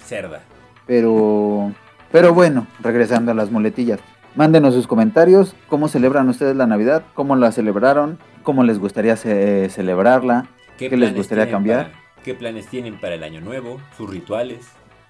cerda. 0.05 0.43
Pero, 0.87 1.73
pero 2.13 2.35
bueno, 2.35 2.67
regresando 2.81 3.33
a 3.33 3.35
las 3.35 3.51
muletillas. 3.51 3.99
Mándenos 4.37 4.75
sus 4.75 4.87
comentarios, 4.87 5.55
cómo 5.69 5.89
celebran 5.89 6.29
ustedes 6.29 6.55
la 6.55 6.67
Navidad, 6.67 7.03
cómo 7.15 7.35
la 7.35 7.51
celebraron, 7.51 8.19
cómo 8.43 8.63
les 8.63 8.79
gustaría 8.79 9.17
ce- 9.17 9.69
celebrarla, 9.71 10.47
¿Qué 10.79 10.89
les 10.91 10.99
planes 10.99 11.17
gustaría 11.17 11.51
cambiar? 11.51 11.87
para- 11.93 12.01
¿Qué 12.25 12.35
planes 12.35 12.67
tienen 12.67 13.01
para 13.01 13.15
el 13.15 13.23
año 13.23 13.41
nuevo? 13.41 13.81
¿Sus 13.97 14.09
rituales? 14.11 14.67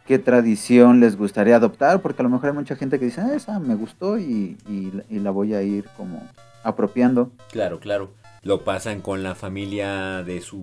qué 0.06 0.18
tradición 0.18 0.98
les 0.98 1.16
gustaría 1.16 1.54
adoptar, 1.54 2.02
porque 2.02 2.20
a 2.20 2.24
lo 2.24 2.30
mejor 2.30 2.48
hay 2.48 2.54
mucha 2.56 2.74
gente 2.74 2.98
que 2.98 3.04
dice, 3.04 3.20
ah, 3.20 3.32
esa 3.32 3.60
me 3.60 3.76
gustó 3.76 4.18
y, 4.18 4.56
y, 4.68 4.90
y 5.08 5.20
la 5.20 5.30
voy 5.30 5.54
a 5.54 5.62
ir 5.62 5.84
como 5.96 6.20
apropiando, 6.64 7.30
Claro, 7.52 7.78
claro. 7.78 8.10
Lo 8.42 8.64
pasan 8.64 9.02
con 9.02 9.22
la 9.22 9.36
familia 9.36 10.24
de 10.24 10.40
su 10.40 10.62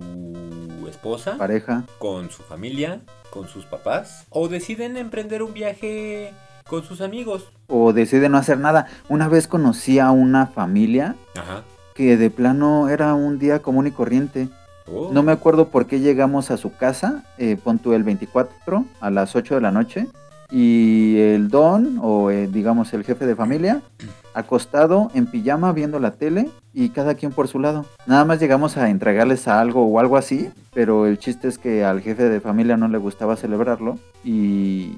esposa, 0.90 1.38
pareja. 1.38 1.86
con 1.98 2.30
su 2.30 2.44
familia, 2.44 3.00
con 3.30 3.48
sus 3.48 3.66
papás. 3.66 4.26
O 4.32 4.50
deciden 4.50 4.98
emprender 4.98 5.42
un 5.44 5.54
viaje 5.54 6.34
con 6.68 6.84
sus 6.84 7.00
amigos. 7.00 7.50
O 7.68 7.94
deciden 7.94 8.34
no 8.34 8.40
hacer 8.40 8.58
nada. 8.60 8.88
Una 9.08 9.30
vez 9.30 9.48
conocí 9.48 9.98
a 10.00 10.12
una 10.12 10.48
familia 10.48 11.16
Ajá. 11.38 11.64
que 11.94 12.18
de 12.18 12.30
plano 12.32 12.90
era 12.90 13.14
un 13.14 13.40
día 13.40 13.62
común 13.62 13.88
y 13.88 13.92
corriente. 13.92 14.50
Oh, 14.92 15.10
No 15.12 15.24
me 15.24 15.32
acuerdo 15.32 15.68
por 15.68 15.86
qué 15.86 16.00
llegamos 16.00 16.50
a 16.52 16.58
su 16.58 16.72
casa, 16.76 17.24
eh, 17.38 17.58
pon 17.62 17.80
tú 17.80 17.94
el 17.94 18.04
24 18.04 18.86
a 19.02 19.10
las 19.10 19.36
8 19.36 19.56
de 19.56 19.62
la 19.62 19.72
noche, 19.72 20.08
y 20.50 21.18
el 21.20 21.50
don, 21.50 22.00
o 22.02 22.32
eh, 22.32 22.48
digamos 22.48 22.94
el 22.94 23.04
jefe 23.04 23.26
de 23.26 23.36
familia, 23.36 23.82
acostado 24.34 25.12
en 25.14 25.26
pijama 25.26 25.74
viendo 25.74 26.00
la 26.00 26.12
tele 26.12 26.50
y 26.74 26.90
cada 26.90 27.16
quien 27.16 27.32
por 27.34 27.48
su 27.50 27.60
lado. 27.60 27.86
Nada 28.06 28.24
más 28.24 28.40
llegamos 28.40 28.78
a 28.78 28.90
entregarles 28.90 29.48
algo 29.48 29.86
o 29.86 30.00
algo 30.00 30.16
así, 30.16 30.50
pero 30.74 31.06
el 31.06 31.18
chiste 31.20 31.48
es 31.50 31.58
que 31.58 31.84
al 31.84 32.02
jefe 32.02 32.30
de 32.30 32.40
familia 32.40 32.78
no 32.78 32.88
le 32.88 32.98
gustaba 32.98 33.36
celebrarlo 33.36 33.98
y, 34.24 34.98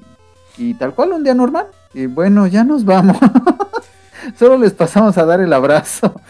y 0.56 0.74
tal 0.74 0.94
cual 0.94 1.12
un 1.12 1.24
día 1.24 1.34
normal. 1.34 1.66
Y 1.94 2.06
bueno, 2.06 2.46
ya 2.46 2.62
nos 2.62 2.84
vamos. 2.84 3.16
Solo 4.38 4.56
les 4.58 4.72
pasamos 4.72 5.16
a 5.18 5.24
dar 5.24 5.40
el 5.40 5.52
abrazo. 5.52 6.20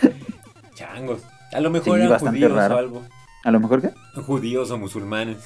Changos. 0.75 1.21
A 1.53 1.61
lo 1.61 1.71
mejor 1.71 1.99
Sí, 1.99 2.05
eran 2.07 2.19
judíos 2.21 2.53
raro. 2.53 2.77
o 2.77 2.79
algo. 2.79 3.03
A 3.45 3.51
lo 3.51 3.61
mejor 3.61 3.81
que... 3.83 3.91
Judíos 4.23 4.71
o 4.71 4.79
musulmanes. 4.79 5.39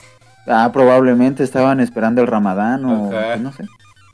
Ah, 0.47 0.71
probablemente 0.73 1.43
estaban 1.45 1.81
esperando 1.81 2.21
el 2.21 2.27
ramadán 2.27 2.85
o 2.85 3.09
Ajá. 3.11 3.27
pues, 3.29 3.41
no 3.41 3.53
sé. 3.53 3.65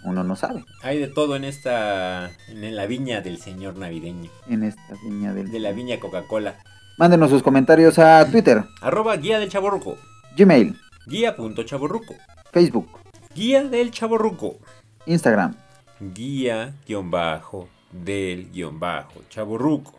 Uno 0.02 0.24
no 0.24 0.34
sabe 0.34 0.64
Hay 0.82 0.98
de 0.98 1.08
todo 1.08 1.36
en 1.36 1.44
esta. 1.44 2.30
En 2.48 2.74
la 2.74 2.86
viña 2.86 3.20
del 3.20 3.38
señor 3.38 3.76
navideño. 3.76 4.30
en 4.48 4.62
esta 4.62 4.94
viña 5.04 5.34
del... 5.34 5.50
De 5.50 5.60
la 5.60 5.72
viña 5.72 5.98
Coca-Cola. 6.00 6.54
Mándenos 6.98 7.30
sus 7.30 7.42
comentarios 7.42 7.98
a 7.98 8.26
Twitter, 8.30 8.64
Arroba 8.82 9.16
guía 9.16 9.38
del 9.38 9.48
chaborruco. 9.50 9.96
Gmail, 10.36 10.76
Guía.chaborruco. 11.06 12.14
Facebook, 12.52 12.88
Guía 13.34 13.64
del 13.64 13.90
chaborruco. 13.90 14.56
Instagram. 15.06 15.54
Guía 16.14 16.74
guion 16.86 17.10
bajo 17.10 17.68
del 17.90 18.50
guion 18.52 18.78
bajo 18.78 19.22
chaborruco. 19.28 19.94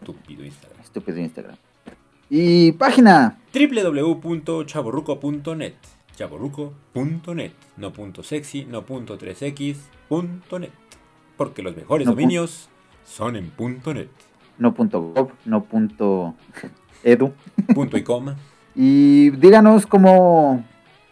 Estúpido 0.00 0.44
Instagram. 0.44 0.80
Estúpido 0.82 1.18
Instagram. 1.18 1.56
Y 2.34 2.72
página. 2.72 3.36
www.chaborruco.net 3.52 5.74
chaborruco.net 6.16 7.52
no 7.76 7.92
punto 7.92 8.22
sexy, 8.22 8.64
no 8.64 8.86
punto 8.86 9.18
3x, 9.18 9.76
punto 10.08 10.58
net. 10.58 10.70
Porque 11.36 11.62
los 11.62 11.76
mejores 11.76 12.06
No 12.06 12.12
dominios 12.12 12.70
son 13.04 13.36
en 13.36 13.50
punto 13.50 13.92
net. 13.92 14.08
No 14.56 14.72
punto 14.72 15.02
gov, 15.02 15.32
no 15.44 15.64
punto 15.64 16.34
edu. 17.04 17.34
Punto 17.74 17.98
y 17.98 18.02
coma. 18.02 18.38
Y 18.74 19.28
díganos 19.32 19.86
cómo, 19.86 20.64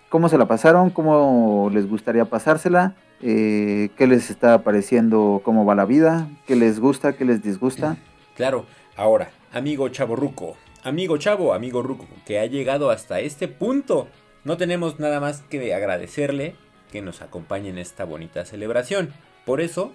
cómo 0.09 0.31
se 0.31 0.39
la 0.39 0.49
pasaron, 0.49 0.89
cómo 0.89 1.69
les 1.71 1.87
gustaría 1.87 2.25
pasársela, 2.25 2.95
eh, 3.21 3.91
qué 3.99 4.07
les 4.07 4.31
está 4.31 4.63
pareciendo, 4.63 5.43
cómo 5.45 5.67
va 5.67 5.75
la 5.75 5.85
vida, 5.85 6.31
qué 6.47 6.57
les 6.57 6.81
gusta, 6.81 7.13
qué 7.13 7.27
les 7.27 7.43
disgusta. 7.43 7.99
Claro, 8.37 8.65
ahora, 8.97 9.33
amigo 9.53 9.87
chaborruco, 9.91 10.57
amigo 10.83 11.17
chavo, 11.17 11.55
amigo 11.55 11.83
ruco, 11.83 12.07
que 12.27 12.39
ha 12.39 12.47
llegado 12.47 12.91
hasta 12.91 13.21
este 13.21 13.49
punto, 13.49 14.09
no 14.45 14.57
tenemos 14.57 14.99
nada 14.99 15.21
más 15.21 15.43
que 15.43 15.75
agradecerle 15.75 16.55
que 16.91 17.03
nos 17.03 17.23
acompañe 17.23 17.69
en 17.69 17.79
esta 17.79 18.05
bonita 18.05 18.45
celebración. 18.45 19.13
Por 19.45 19.61
eso 19.61 19.93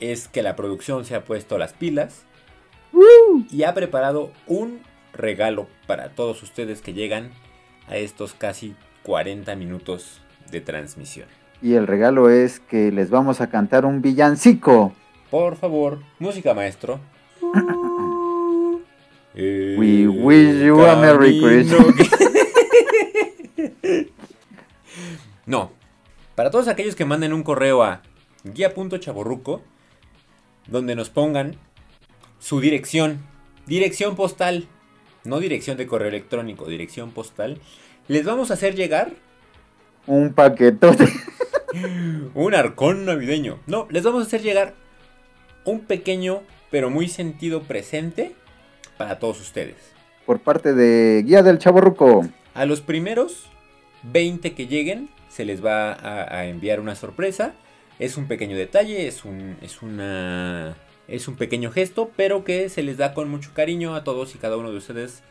es 0.00 0.28
que 0.28 0.42
la 0.42 0.56
producción 0.56 1.04
se 1.04 1.14
ha 1.14 1.24
puesto 1.24 1.58
las 1.58 1.72
pilas 1.72 2.24
y 3.50 3.62
ha 3.64 3.74
preparado 3.74 4.32
un 4.46 4.80
regalo 5.12 5.68
para 5.86 6.10
todos 6.10 6.42
ustedes 6.42 6.80
que 6.82 6.94
llegan 6.94 7.30
a 7.88 7.96
estos 7.96 8.34
casi 8.34 8.74
40 9.02 9.54
minutos 9.56 10.20
de 10.50 10.60
transmisión. 10.60 11.28
Y 11.60 11.74
el 11.74 11.86
regalo 11.86 12.30
es 12.30 12.60
que 12.60 12.92
les 12.92 13.10
vamos 13.10 13.40
a 13.40 13.48
cantar 13.48 13.84
un 13.84 14.00
villancico. 14.00 14.92
Por 15.30 15.56
favor, 15.56 16.00
música 16.18 16.54
maestro. 16.54 17.00
We 19.38 20.08
wish 20.08 20.64
you 20.64 20.84
a 20.84 20.96
Merry 20.96 21.38
que- 21.38 22.18
no. 25.46 25.70
Para 26.34 26.50
todos 26.50 26.66
aquellos 26.66 26.96
que 26.96 27.04
manden 27.04 27.32
un 27.32 27.44
correo 27.44 27.84
a 27.84 28.02
guía.chaborruco, 28.42 29.62
donde 30.66 30.96
nos 30.96 31.10
pongan 31.10 31.54
su 32.40 32.60
dirección, 32.60 33.20
dirección 33.66 34.16
postal, 34.16 34.66
no 35.22 35.38
dirección 35.38 35.76
de 35.76 35.86
correo 35.86 36.08
electrónico, 36.08 36.66
dirección 36.66 37.12
postal, 37.12 37.60
les 38.08 38.24
vamos 38.24 38.50
a 38.50 38.54
hacer 38.54 38.74
llegar 38.74 39.12
Un 40.06 40.32
paquetote. 40.32 41.06
un 42.34 42.54
arcón 42.54 43.04
navideño. 43.04 43.60
No, 43.68 43.86
les 43.90 44.02
vamos 44.02 44.24
a 44.24 44.26
hacer 44.26 44.42
llegar 44.42 44.74
un 45.64 45.80
pequeño 45.80 46.42
pero 46.70 46.90
muy 46.90 47.08
sentido 47.08 47.62
presente 47.62 48.34
para 48.98 49.18
todos 49.18 49.40
ustedes. 49.40 49.76
Por 50.26 50.40
parte 50.40 50.74
de 50.74 51.22
Guía 51.24 51.42
del 51.42 51.58
Chaborruco. 51.58 52.26
A 52.54 52.66
los 52.66 52.80
primeros 52.82 53.46
20 54.02 54.52
que 54.54 54.66
lleguen 54.66 55.08
se 55.28 55.44
les 55.44 55.64
va 55.64 55.92
a, 55.92 56.36
a 56.38 56.46
enviar 56.46 56.80
una 56.80 56.94
sorpresa. 56.94 57.52
Es 57.98 58.16
un 58.16 58.26
pequeño 58.26 58.56
detalle, 58.56 59.08
es 59.08 59.24
un, 59.24 59.56
es 59.62 59.82
una, 59.82 60.76
es 61.08 61.26
un 61.28 61.36
pequeño 61.36 61.70
gesto, 61.70 62.10
pero 62.16 62.44
que 62.44 62.68
se 62.68 62.82
les 62.82 62.96
da 62.96 63.14
con 63.14 63.28
mucho 63.30 63.50
cariño 63.54 63.94
a 63.94 64.04
todos 64.04 64.34
y 64.34 64.38
cada 64.38 64.56
uno 64.56 64.70
de 64.70 64.76
ustedes, 64.78 65.22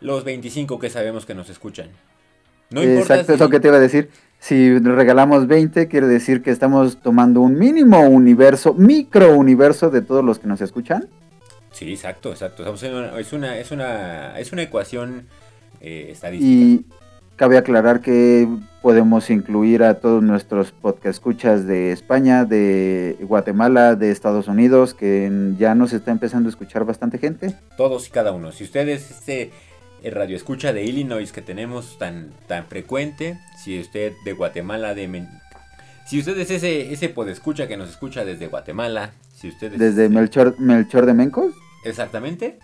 los 0.00 0.22
25 0.24 0.78
que 0.78 0.90
sabemos 0.90 1.24
que 1.26 1.34
nos 1.34 1.48
escuchan. 1.50 1.88
No 2.70 2.82
importa 2.82 3.14
Exacto, 3.14 3.26
si- 3.26 3.34
es 3.34 3.40
lo 3.40 3.48
que 3.50 3.60
te 3.60 3.68
iba 3.68 3.76
a 3.76 3.80
decir. 3.80 4.10
Si 4.38 4.78
regalamos 4.78 5.46
20, 5.46 5.88
quiere 5.88 6.06
decir 6.08 6.42
que 6.42 6.50
estamos 6.50 6.98
tomando 7.00 7.40
un 7.40 7.58
mínimo 7.58 8.00
universo, 8.08 8.74
micro 8.74 9.36
universo 9.36 9.90
de 9.90 10.02
todos 10.02 10.24
los 10.24 10.38
que 10.38 10.46
nos 10.48 10.60
escuchan. 10.60 11.08
Sí, 11.72 11.90
exacto, 11.92 12.30
exacto. 12.30 12.62
Estamos 12.62 12.82
en 12.82 12.94
una- 12.94 13.18
es, 13.18 13.32
una, 13.32 13.58
es, 13.58 13.70
una, 13.70 14.38
es 14.38 14.52
una 14.52 14.62
ecuación 14.62 15.26
eh, 15.80 16.08
estadística. 16.10 16.50
Y 16.52 16.84
cabe 17.36 17.56
aclarar 17.58 18.00
que 18.00 18.46
podemos 18.82 19.30
incluir 19.30 19.82
a 19.82 19.94
todos 19.94 20.22
nuestros 20.22 20.70
podcast 20.72 21.06
escuchas 21.16 21.66
de 21.66 21.92
España, 21.92 22.44
de 22.44 23.16
Guatemala, 23.22 23.96
de 23.96 24.10
Estados 24.10 24.48
Unidos, 24.48 24.92
que 24.94 25.30
ya 25.58 25.74
nos 25.74 25.92
está 25.92 26.10
empezando 26.10 26.48
a 26.48 26.50
escuchar 26.50 26.84
bastante 26.84 27.18
gente. 27.18 27.54
Todos 27.76 28.06
y 28.06 28.10
cada 28.10 28.32
uno. 28.32 28.52
Si 28.52 28.64
ustedes 28.64 29.10
este 29.10 29.50
eh, 30.02 30.10
radio 30.10 30.36
escucha 30.36 30.72
de 30.72 30.84
Illinois 30.84 31.32
que 31.32 31.42
tenemos 31.42 31.96
tan, 31.98 32.32
tan 32.48 32.66
frecuente, 32.66 33.38
si 33.56 33.80
usted 33.80 34.12
de 34.24 34.32
Guatemala, 34.34 34.94
de 34.94 35.08
si 36.12 36.18
usted 36.18 36.38
es 36.38 36.50
ese, 36.50 36.92
ese 36.92 37.08
podescucha 37.08 37.66
que 37.66 37.78
nos 37.78 37.88
escucha 37.88 38.22
desde 38.22 38.48
Guatemala, 38.48 39.12
si 39.34 39.48
usted 39.48 39.72
es 39.72 39.78
Desde 39.78 40.10
Melchor, 40.10 40.56
Melchor 40.60 41.06
de 41.06 41.14
Mencos, 41.14 41.54
exactamente, 41.86 42.58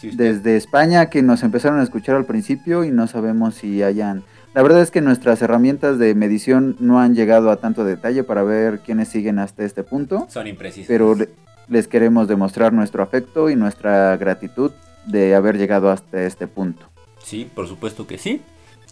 si 0.00 0.08
usted 0.08 0.34
desde 0.34 0.56
España, 0.56 1.08
que 1.08 1.22
nos 1.22 1.44
empezaron 1.44 1.78
a 1.78 1.84
escuchar 1.84 2.16
al 2.16 2.24
principio 2.24 2.82
y 2.84 2.90
no 2.90 3.06
sabemos 3.06 3.54
si 3.54 3.84
hayan... 3.84 4.24
La 4.52 4.62
verdad 4.62 4.80
es 4.82 4.90
que 4.90 5.00
nuestras 5.00 5.40
herramientas 5.42 6.00
de 6.00 6.16
medición 6.16 6.74
no 6.80 6.98
han 7.00 7.14
llegado 7.14 7.52
a 7.52 7.56
tanto 7.60 7.84
detalle 7.84 8.24
para 8.24 8.42
ver 8.42 8.80
quiénes 8.80 9.06
siguen 9.08 9.38
hasta 9.38 9.62
este 9.64 9.84
punto. 9.84 10.26
son 10.28 10.48
imprecisas. 10.48 10.88
pero 10.88 11.14
le- 11.14 11.28
les 11.68 11.86
queremos 11.86 12.26
demostrar 12.26 12.72
nuestro 12.72 13.04
afecto 13.04 13.48
y 13.48 13.54
nuestra 13.54 14.16
gratitud 14.16 14.72
de 15.06 15.36
haber 15.36 15.56
llegado 15.56 15.88
hasta 15.90 16.24
este 16.24 16.48
punto. 16.48 16.84
Sí, 17.22 17.48
por 17.54 17.68
supuesto 17.68 18.08
que 18.08 18.18
sí. 18.18 18.42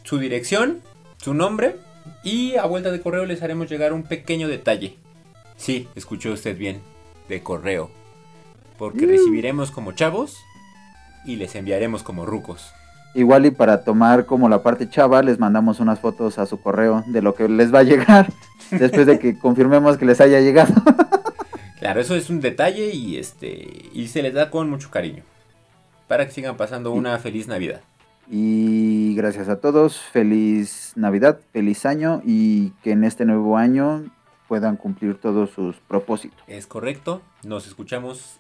Su 0.04 0.18
dirección, 0.18 0.78
su 1.16 1.34
nombre 1.34 1.76
y 2.22 2.56
a 2.56 2.64
vuelta 2.64 2.90
de 2.90 3.00
correo 3.00 3.26
les 3.26 3.42
haremos 3.42 3.68
llegar 3.70 3.92
un 3.92 4.02
pequeño 4.02 4.48
detalle. 4.48 4.96
Sí, 5.56 5.88
escuchó 5.94 6.32
usted 6.32 6.56
bien, 6.56 6.80
de 7.28 7.42
correo. 7.42 7.90
Porque 8.78 9.06
recibiremos 9.06 9.70
como 9.70 9.92
chavos 9.92 10.36
y 11.24 11.36
les 11.36 11.54
enviaremos 11.54 12.02
como 12.02 12.26
rucos. 12.26 12.72
Igual 13.14 13.46
y 13.46 13.50
para 13.50 13.82
tomar 13.82 14.26
como 14.26 14.48
la 14.48 14.62
parte 14.62 14.90
chava, 14.90 15.22
les 15.22 15.38
mandamos 15.38 15.80
unas 15.80 16.00
fotos 16.00 16.38
a 16.38 16.44
su 16.44 16.60
correo 16.60 17.02
de 17.06 17.22
lo 17.22 17.34
que 17.34 17.48
les 17.48 17.72
va 17.72 17.78
a 17.78 17.82
llegar 17.82 18.30
después 18.70 19.06
de 19.06 19.18
que 19.18 19.38
confirmemos 19.38 19.96
que 19.96 20.04
les 20.04 20.20
haya 20.20 20.40
llegado. 20.40 20.74
Claro, 21.78 22.00
eso 22.00 22.14
es 22.16 22.30
un 22.30 22.40
detalle 22.40 22.90
y 22.92 23.16
este 23.16 23.88
y 23.92 24.08
se 24.08 24.22
les 24.22 24.34
da 24.34 24.50
con 24.50 24.68
mucho 24.68 24.90
cariño. 24.90 25.22
Para 26.08 26.26
que 26.26 26.32
sigan 26.32 26.56
pasando 26.56 26.92
una 26.92 27.18
feliz 27.18 27.48
Navidad. 27.48 27.80
Y 28.28 29.14
gracias 29.14 29.48
a 29.48 29.60
todos, 29.60 29.98
feliz 30.00 30.92
Navidad, 30.96 31.40
feliz 31.52 31.86
año 31.86 32.22
y 32.24 32.70
que 32.82 32.90
en 32.92 33.04
este 33.04 33.24
nuevo 33.24 33.56
año 33.56 34.04
puedan 34.48 34.76
cumplir 34.76 35.16
todos 35.20 35.50
sus 35.50 35.76
propósitos. 35.76 36.38
Es 36.46 36.66
correcto. 36.66 37.22
Nos 37.44 37.66
escuchamos 37.66 38.38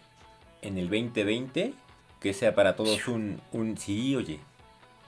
en 0.62 0.78
el 0.78 0.88
2020. 0.88 1.74
Que 2.20 2.32
sea 2.32 2.54
para 2.54 2.74
todos 2.76 3.06
un, 3.08 3.40
un 3.52 3.76
sí, 3.76 4.16
oye. 4.16 4.40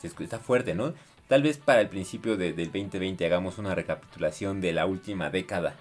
Está 0.02 0.38
fuerte, 0.38 0.74
¿no? 0.74 0.92
Tal 1.26 1.42
vez 1.42 1.56
para 1.58 1.80
el 1.80 1.88
principio 1.88 2.36
de- 2.36 2.52
del 2.52 2.66
2020 2.70 3.24
hagamos 3.26 3.58
una 3.58 3.74
recapitulación 3.74 4.60
de 4.60 4.72
la 4.72 4.86
última 4.86 5.30
década. 5.30 5.74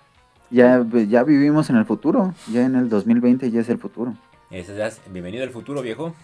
Ya, 0.50 0.84
ya 1.08 1.24
vivimos 1.24 1.70
en 1.70 1.76
el 1.76 1.86
futuro, 1.86 2.34
ya 2.52 2.66
en 2.66 2.76
el 2.76 2.90
2020 2.90 3.52
ya 3.52 3.60
es 3.62 3.70
el 3.70 3.78
futuro. 3.78 4.16
Es- 4.50 4.72
bienvenido 5.12 5.44
al 5.44 5.50
futuro, 5.52 5.82
viejo. 5.82 6.16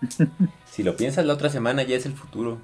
si 0.66 0.82
lo 0.82 0.96
piensas, 0.96 1.24
la 1.26 1.34
otra 1.34 1.48
semana 1.50 1.82
ya 1.82 1.96
es 1.96 2.06
el 2.06 2.12
futuro. 2.14 2.58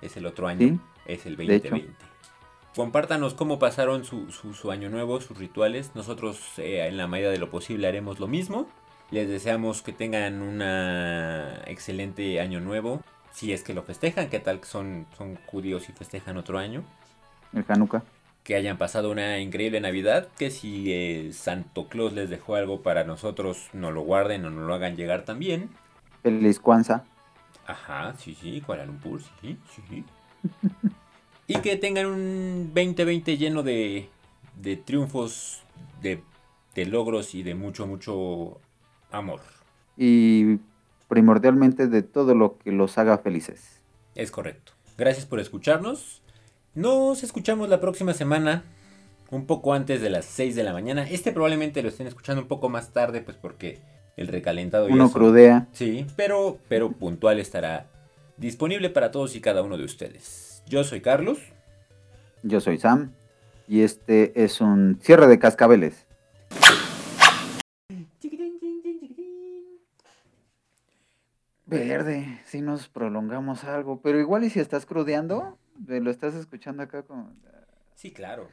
Es 0.00 0.16
el 0.16 0.26
otro 0.26 0.46
año. 0.48 0.58
Sí, 0.68 0.78
es 1.06 1.26
el 1.26 1.36
de 1.36 1.44
hecho. 1.56 1.70
2020. 1.70 2.04
Compártanos 2.74 3.34
cómo 3.34 3.58
pasaron 3.58 4.04
su, 4.04 4.30
su- 4.32 4.52
su 4.54 4.70
año 4.70 4.90
nuevo, 4.90 5.20
sus 5.20 5.38
rituales. 5.38 5.92
Nosotros 5.94 6.40
eh, 6.58 6.86
en 6.88 6.96
la 6.96 7.06
medida 7.06 7.30
de 7.30 7.38
lo 7.38 7.50
posible 7.50 7.86
haremos 7.86 8.18
lo 8.18 8.26
mismo. 8.26 8.68
Les 9.10 9.28
deseamos 9.28 9.82
que 9.82 9.92
tengan 9.92 10.42
un 10.42 10.60
excelente 11.66 12.40
año 12.40 12.60
nuevo. 12.60 13.00
Si 13.32 13.52
es 13.52 13.62
que 13.62 13.74
lo 13.74 13.82
festejan, 13.82 14.28
¿qué 14.28 14.40
tal 14.40 14.60
que 14.60 14.66
son, 14.66 15.06
son 15.16 15.36
judíos 15.46 15.88
y 15.88 15.92
festejan 15.92 16.36
otro 16.36 16.58
año? 16.58 16.84
el 17.52 17.64
Hanukkah. 17.68 18.02
Que 18.42 18.56
hayan 18.56 18.76
pasado 18.76 19.10
una 19.10 19.38
increíble 19.38 19.80
Navidad. 19.80 20.28
Que 20.36 20.50
si 20.50 20.92
eh, 20.92 21.30
Santo 21.32 21.88
Claus 21.88 22.12
les 22.12 22.28
dejó 22.28 22.56
algo 22.56 22.82
para 22.82 23.04
nosotros, 23.04 23.68
no 23.72 23.90
lo 23.90 24.02
guarden 24.02 24.44
o 24.44 24.50
no 24.50 24.66
lo 24.66 24.74
hagan 24.74 24.96
llegar 24.96 25.24
también. 25.24 25.70
Feliz 26.24 26.58
Kwanzaa. 26.58 27.04
Ajá, 27.66 28.14
sí, 28.16 28.34
sí, 28.34 28.62
Kuala 28.62 28.86
Lumpur, 28.86 29.20
sí, 29.42 29.58
sí. 29.88 30.04
y 31.46 31.60
que 31.60 31.76
tengan 31.76 32.06
un 32.06 32.72
2020 32.74 33.36
lleno 33.36 33.62
de, 33.62 34.08
de 34.56 34.76
triunfos, 34.78 35.62
de, 36.00 36.22
de 36.74 36.86
logros 36.86 37.34
y 37.34 37.42
de 37.42 37.54
mucho, 37.54 37.86
mucho 37.86 38.58
amor. 39.10 39.40
Y 39.98 40.60
primordialmente 41.08 41.88
de 41.88 42.02
todo 42.02 42.34
lo 42.34 42.56
que 42.56 42.72
los 42.72 42.96
haga 42.96 43.18
felices. 43.18 43.82
Es 44.14 44.30
correcto. 44.30 44.72
Gracias 44.96 45.26
por 45.26 45.40
escucharnos. 45.40 46.22
Nos 46.74 47.22
escuchamos 47.22 47.68
la 47.68 47.82
próxima 47.82 48.14
semana, 48.14 48.64
un 49.30 49.44
poco 49.44 49.74
antes 49.74 50.00
de 50.00 50.08
las 50.08 50.24
6 50.24 50.56
de 50.56 50.64
la 50.64 50.72
mañana. 50.72 51.06
Este 51.06 51.32
probablemente 51.32 51.82
lo 51.82 51.90
estén 51.90 52.06
escuchando 52.06 52.40
un 52.40 52.48
poco 52.48 52.70
más 52.70 52.94
tarde, 52.94 53.20
pues 53.20 53.36
porque 53.36 53.82
el 54.16 54.28
recalentado 54.28 54.86
Uno 54.86 55.10
crudea. 55.10 55.68
Sí, 55.72 56.06
pero, 56.16 56.58
pero 56.68 56.92
puntual 56.92 57.40
estará 57.40 57.86
disponible 58.36 58.90
para 58.90 59.10
todos 59.10 59.34
y 59.36 59.40
cada 59.40 59.62
uno 59.62 59.76
de 59.76 59.84
ustedes. 59.84 60.62
Yo 60.66 60.84
soy 60.84 61.00
Carlos. 61.00 61.38
Yo 62.42 62.60
soy 62.60 62.78
Sam. 62.78 63.12
Y 63.66 63.82
este 63.82 64.44
es 64.44 64.60
un 64.60 64.98
cierre 65.00 65.26
de 65.26 65.38
cascabeles. 65.38 66.06
Verde, 71.66 72.40
si 72.44 72.60
nos 72.60 72.88
prolongamos 72.88 73.64
algo. 73.64 74.00
Pero 74.00 74.20
igual 74.20 74.44
y 74.44 74.50
si 74.50 74.60
estás 74.60 74.86
crudeando, 74.86 75.58
eh, 75.88 76.00
lo 76.00 76.10
estás 76.10 76.34
escuchando 76.34 76.82
acá 76.82 77.02
con... 77.02 77.34
Sí, 77.94 78.12
claro. 78.12 78.48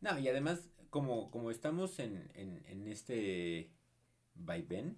No, 0.00 0.18
y 0.18 0.28
además, 0.28 0.60
como, 0.90 1.30
como 1.30 1.50
estamos 1.50 1.98
en, 1.98 2.28
en, 2.34 2.62
en 2.66 2.88
este 2.88 3.70
vaivén, 4.38 4.96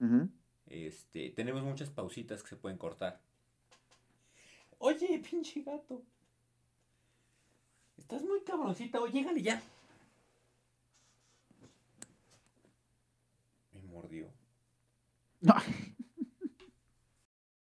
Ujú. 0.00 0.28
este, 0.66 1.30
tenemos 1.30 1.62
muchas 1.62 1.90
pausitas 1.90 2.42
que 2.42 2.50
se 2.50 2.56
pueden 2.56 2.78
cortar. 2.78 3.20
Oye, 4.78 5.18
pinche 5.30 5.62
gato. 5.62 6.02
Estás 7.96 8.22
muy 8.22 8.40
cabroncita, 8.42 9.00
oye, 9.00 9.20
llégale 9.20 9.42
ya. 9.42 9.60
Me 13.72 13.82
mordió. 13.82 14.28
No, 15.40 15.54